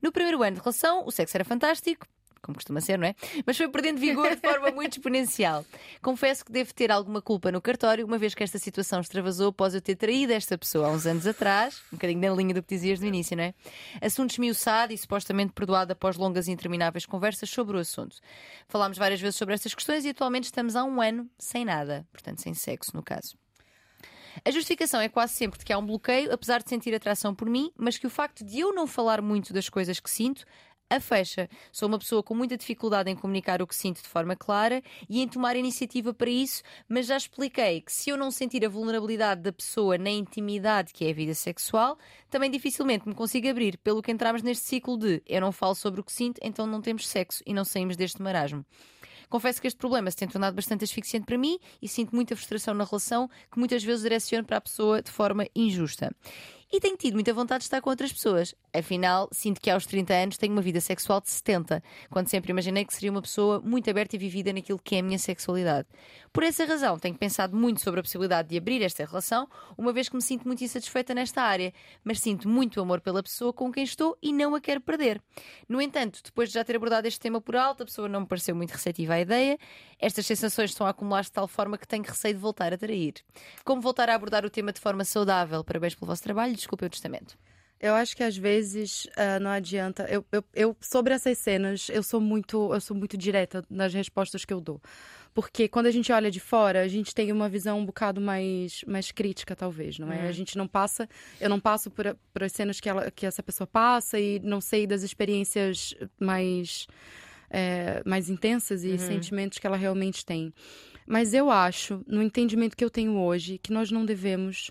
[0.00, 2.06] No primeiro ano de relação, o sexo era fantástico,
[2.48, 3.14] como costuma ser, não é?
[3.44, 5.66] Mas foi perdendo vigor de forma muito exponencial.
[6.00, 9.74] Confesso que devo ter alguma culpa no cartório, uma vez que esta situação extravasou após
[9.74, 12.74] eu ter traído esta pessoa há uns anos atrás, um bocadinho na linha do que
[12.74, 13.54] dizias no início, não é?
[14.00, 18.16] Assunto esmiuçado e supostamente perdoado após longas e intermináveis conversas sobre o assunto.
[18.66, 22.40] Falámos várias vezes sobre estas questões e atualmente estamos há um ano sem nada, portanto,
[22.40, 23.36] sem sexo, no caso.
[24.44, 27.48] A justificação é quase sempre de que há um bloqueio, apesar de sentir atração por
[27.48, 30.44] mim, mas que o facto de eu não falar muito das coisas que sinto
[30.90, 31.48] a fecha.
[31.70, 35.20] Sou uma pessoa com muita dificuldade em comunicar o que sinto de forma clara e
[35.20, 39.42] em tomar iniciativa para isso, mas já expliquei que se eu não sentir a vulnerabilidade
[39.42, 41.98] da pessoa na intimidade que é a vida sexual,
[42.30, 46.00] também dificilmente me consigo abrir, pelo que entramos neste ciclo de eu não falo sobre
[46.00, 48.64] o que sinto, então não temos sexo e não saímos deste marasmo.
[49.28, 52.72] Confesso que este problema se tem tornado bastante asfixiante para mim e sinto muita frustração
[52.72, 56.10] na relação que muitas vezes direciono para a pessoa de forma injusta.
[56.70, 58.54] E tenho tido muita vontade de estar com outras pessoas.
[58.74, 62.84] Afinal, sinto que aos 30 anos tenho uma vida sexual de 70, quando sempre imaginei
[62.84, 65.88] que seria uma pessoa muito aberta e vivida naquilo que é a minha sexualidade.
[66.30, 69.48] Por essa razão, tenho pensado muito sobre a possibilidade de abrir esta relação,
[69.78, 71.72] uma vez que me sinto muito insatisfeita nesta área,
[72.04, 75.22] mas sinto muito amor pela pessoa com quem estou e não a quero perder.
[75.66, 78.26] No entanto, depois de já ter abordado este tema por alto, a pessoa não me
[78.26, 79.58] pareceu muito receptiva à ideia.
[80.00, 83.14] Estas sensações estão a acumular-se de tal forma que tenho receio de voltar a trair.
[83.64, 85.64] Como voltar a abordar o tema de forma saudável?
[85.64, 87.36] Parabéns pelo vosso trabalho desculpe o testamento.
[87.80, 90.04] Eu acho que às vezes ah, não adianta.
[90.10, 94.44] Eu, eu, eu- sobre essas cenas, eu sou muito, eu sou muito direta nas respostas
[94.44, 94.80] que eu dou.
[95.32, 98.82] Porque quando a gente olha de fora, a gente tem uma visão um bocado mais,
[98.84, 100.26] mais crítica, talvez, não é?
[100.26, 101.08] A gente não passa,
[101.40, 104.60] eu não passo por, por as cenas que, ela, que essa pessoa passa e não
[104.60, 106.88] sei das experiências mais,
[107.50, 110.52] é, mais intensas e sentimentos que ela realmente tem.
[111.06, 114.70] Mas eu acho, no entendimento que eu tenho hoje, que nós não devemos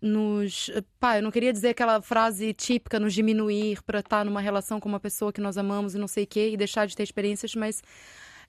[0.00, 0.70] nos.
[1.00, 4.88] Pá, eu não queria dizer aquela frase típica, nos diminuir para estar numa relação com
[4.88, 7.54] uma pessoa que nós amamos e não sei o quê, e deixar de ter experiências,
[7.54, 7.82] mas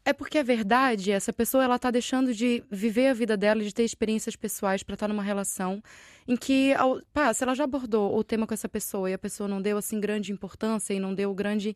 [0.03, 3.65] é porque é verdade, essa pessoa ela tá deixando de viver a vida dela, e
[3.65, 5.81] de ter experiências pessoais para estar numa relação
[6.27, 9.17] em que, ao- pá, se ela já abordou o tema com essa pessoa e a
[9.17, 11.75] pessoa não deu assim grande importância e não deu grande.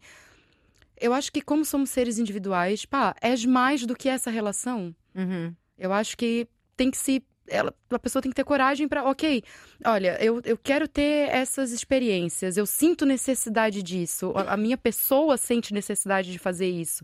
[0.99, 4.93] Eu acho que como somos seres individuais, pá, és mais do que essa relação.
[5.15, 5.53] Uhum.
[5.77, 7.23] Eu acho que tem que se.
[7.47, 9.43] Ela, a pessoa tem que ter coragem para, ok,
[9.83, 15.35] olha, eu, eu quero ter essas experiências, eu sinto necessidade disso, a, a minha pessoa
[15.35, 17.03] sente necessidade de fazer isso.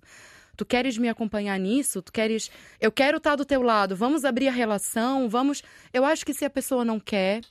[0.55, 2.01] Tu queres me acompanhar nisso?
[2.01, 2.49] Tu queres.
[2.79, 5.63] Eu quero estar do teu lado, vamos abrir a relação, vamos.
[5.93, 7.41] Eu acho que se a pessoa não quer,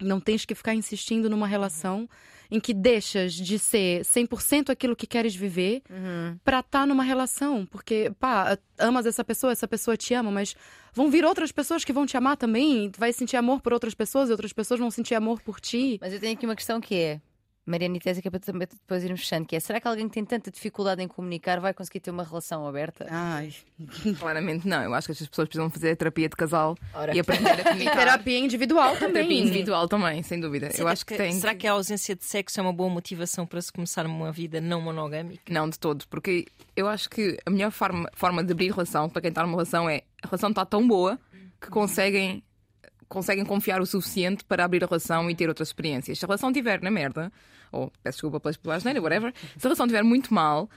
[0.00, 2.08] não tens que ficar insistindo numa relação
[2.48, 6.38] em que deixas de ser 100% aquilo que queres viver Uhum.
[6.44, 7.66] pra estar numa relação.
[7.66, 10.54] Porque, pá, amas essa pessoa, essa pessoa te ama, mas
[10.94, 12.88] vão vir outras pessoas que vão te amar também.
[12.90, 15.98] Tu vai sentir amor por outras pessoas e outras pessoas vão sentir amor por ti.
[16.00, 17.20] Mas eu tenho aqui uma questão que é.
[17.66, 20.14] Mariana e que é para também depois irmos fechando, que é será que alguém que
[20.14, 23.06] tem tanta dificuldade em comunicar vai conseguir ter uma relação aberta?
[23.10, 23.52] Ai.
[24.20, 24.82] Claramente não.
[24.84, 27.14] Eu acho que estas pessoas precisam fazer terapia de casal Ora.
[27.14, 27.96] e aprender a comunicar.
[27.96, 29.12] Terapia individual também.
[29.14, 30.70] Terapia individual também, sem dúvida.
[30.78, 31.32] Eu acho que tem.
[31.32, 34.60] Será que a ausência de sexo é uma boa motivação para se começar uma vida
[34.60, 35.52] não monogâmica?
[35.52, 36.46] Não, de todo, porque
[36.76, 39.90] eu acho que a melhor forma, forma de abrir relação para quem está numa relação
[39.90, 41.18] é a relação está tão boa
[41.60, 42.42] que conseguem,
[43.08, 46.18] conseguem confiar o suficiente para abrir a relação e ter outras experiências.
[46.18, 47.32] Se a relação estiver na merda,
[47.72, 50.68] ou peço desculpa pelas palavras, whatever, se a relação estiver muito mal,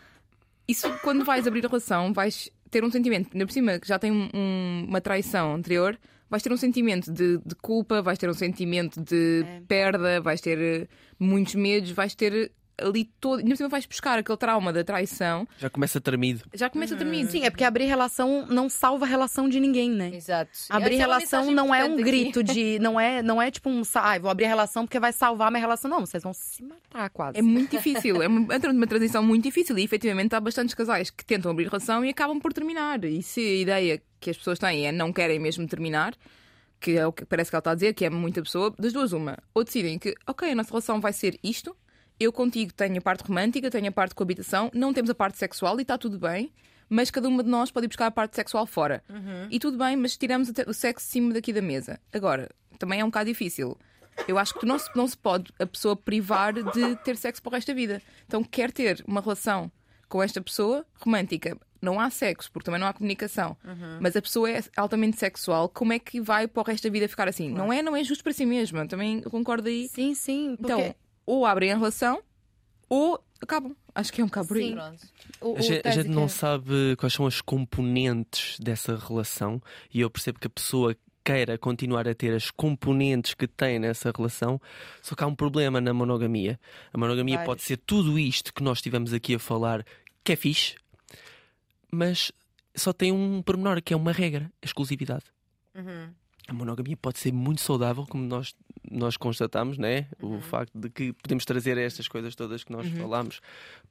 [0.67, 3.97] isso quando vais abrir a relação vais ter um sentimento, ainda por cima que já
[3.97, 5.97] tem um- um- uma traição anterior,
[6.29, 10.59] vais ter um sentimento de, de culpa, vais ter um sentimento de perda, vais ter
[10.59, 10.87] eh,
[11.19, 12.51] muitos medos, vais ter
[12.81, 13.39] ali todo.
[13.39, 16.43] Ainda por cima vais buscar aquele trauma da traição, Já começa tremido.
[16.53, 17.25] já começa a dormir.
[17.29, 20.11] Sim, é porque abrir relação não salva a relação de ninguém, né?
[20.13, 20.51] Exato.
[20.69, 22.03] Abrir Essa é uma relação mensagem não é um aqui.
[22.03, 22.79] grito de.
[22.89, 23.81] Não é, não é tipo um.
[23.95, 25.89] Ai, vou abrir a relação porque vai salvar minha relação.
[25.91, 27.37] Não, vocês vão se matar quase.
[27.37, 31.09] É muito difícil, é uma, entra numa transição muito difícil e efetivamente há bastantes casais
[31.09, 33.03] que tentam abrir relação e acabam por terminar.
[33.03, 36.13] E se a ideia que as pessoas têm é não querem mesmo terminar,
[36.79, 38.93] que é o que parece que ela está a dizer, que é muita pessoa, das
[38.93, 39.37] duas, uma.
[39.53, 41.75] Ou decidem que, ok, a nossa relação vai ser isto,
[42.19, 45.37] eu contigo tenho a parte romântica, tenho a parte de coabitação, não temos a parte
[45.37, 46.51] sexual e está tudo bem.
[46.91, 49.03] Mas cada uma de nós pode ir buscar a parte sexual fora.
[49.51, 51.99] E tudo bem, mas tiramos o sexo de cima daqui da mesa.
[52.11, 52.49] Agora,
[52.79, 53.77] também é um bocado difícil.
[54.27, 57.49] Eu acho que não se, não se pode a pessoa privar de ter sexo para
[57.51, 58.01] o resto da vida.
[58.25, 59.71] Então, quer ter uma relação
[60.07, 61.55] com esta pessoa romântica.
[61.79, 63.55] Não há sexo, porque também não há comunicação.
[64.01, 65.69] Mas a pessoa é altamente sexual.
[65.69, 67.49] Como é que vai para o resto da vida ficar assim?
[67.49, 68.87] Não é, não é justo para si mesma.
[68.87, 69.87] Também concordo aí.
[69.89, 70.57] Sim, sim.
[70.59, 70.93] Então,
[71.29, 72.21] ou abrem a relação
[72.89, 73.75] ou acabam.
[73.93, 74.69] Acho que é um bocado por aí.
[74.69, 74.73] Sim.
[74.75, 75.07] Pronto.
[75.41, 79.61] o, A o gente, a gente não quer- sabe quais são as componentes dessa relação
[79.93, 84.11] e eu percebo que a pessoa queira continuar a ter as componentes que tem nessa
[84.15, 84.59] relação,
[85.01, 86.59] só que há um problema na monogamia.
[86.91, 87.45] A monogamia Vários.
[87.51, 89.85] pode ser tudo isto que nós estivemos aqui a falar,
[90.23, 90.75] que é fixe,
[91.91, 92.31] mas
[92.75, 95.25] só tem um pormenor que é uma regra, a exclusividade.
[95.75, 96.09] Uhum.
[96.49, 98.55] A monogamia pode ser muito saudável, como nós,
[98.89, 100.07] nós constatamos, né?
[100.19, 103.39] O facto de que podemos trazer estas coisas todas que nós falámos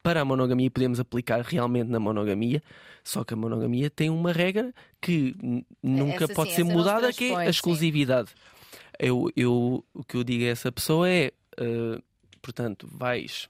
[0.02, 2.60] para a monogamia e podemos aplicar realmente na monogamia.
[3.04, 5.36] Só que a monogamia tem uma regra que
[5.80, 7.50] nunca essa pode sim, ser mudada, que é a sim.
[7.50, 8.30] exclusividade.
[8.98, 12.02] Eu, eu, o que eu digo a essa pessoa é, eh,
[12.42, 13.48] portanto, vais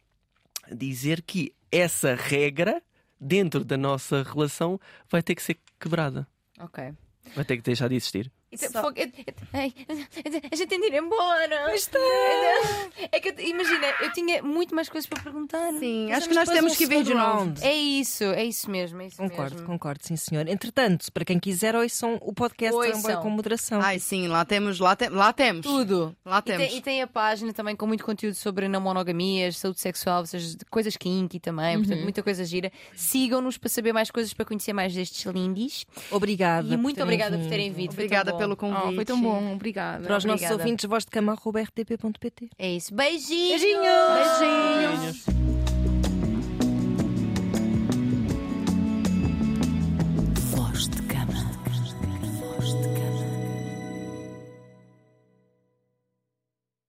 [0.71, 2.83] dizer que essa regra
[3.19, 4.79] dentro da nossa relação
[5.11, 6.29] vai ter que ser quebrada.
[6.61, 6.93] Ok.
[7.35, 8.31] Vai ter que deixar de existir.
[8.51, 11.71] É Só- A gente tem de ir embora.
[13.13, 15.73] É que imagina, eu tinha muito mais coisas para perguntar.
[15.79, 17.55] Sim, acho que nós temos um que vir de novo.
[17.61, 19.01] É isso, é isso mesmo.
[19.03, 19.67] É isso Concordo, mesmo.
[19.67, 20.49] concordo, sim senhor.
[20.49, 23.03] Entretanto, para quem quiser, ouçam o podcast Ouçam.
[23.03, 23.81] também com moderação.
[23.83, 25.63] Ai, sim, lá temos, lá, te, lá temos.
[25.67, 26.17] Tudo.
[26.25, 26.67] Lá E temos.
[26.69, 30.27] tem, e tem a página também com muito conteúdo sobre não monogamias, saúde sexual, ou
[30.27, 31.83] seja, coisas kinky também, Uhum.
[31.83, 32.73] portanto, muita coisa gira.
[32.95, 35.85] Sigam-nos para saber mais coisas, para conhecer mais destes lindis.
[36.11, 36.73] Obrigada.
[36.73, 37.45] E muito obrigada vindo.
[37.45, 37.93] por terem vindo.
[37.93, 38.87] Obrigada pelo convite.
[38.89, 40.05] Oh, foi tão bom, obrigada.
[40.05, 40.55] Para os obrigada.
[40.55, 42.51] nossos ouvintes, voz de cama.rtp.pt.
[42.59, 42.95] É isso.
[42.95, 43.61] Beijinhos!
[43.61, 43.85] Beijinhos!
[44.39, 45.25] Beijinhos.
[45.27, 45.49] Beijinhos.
[50.55, 51.29] Voz de cama.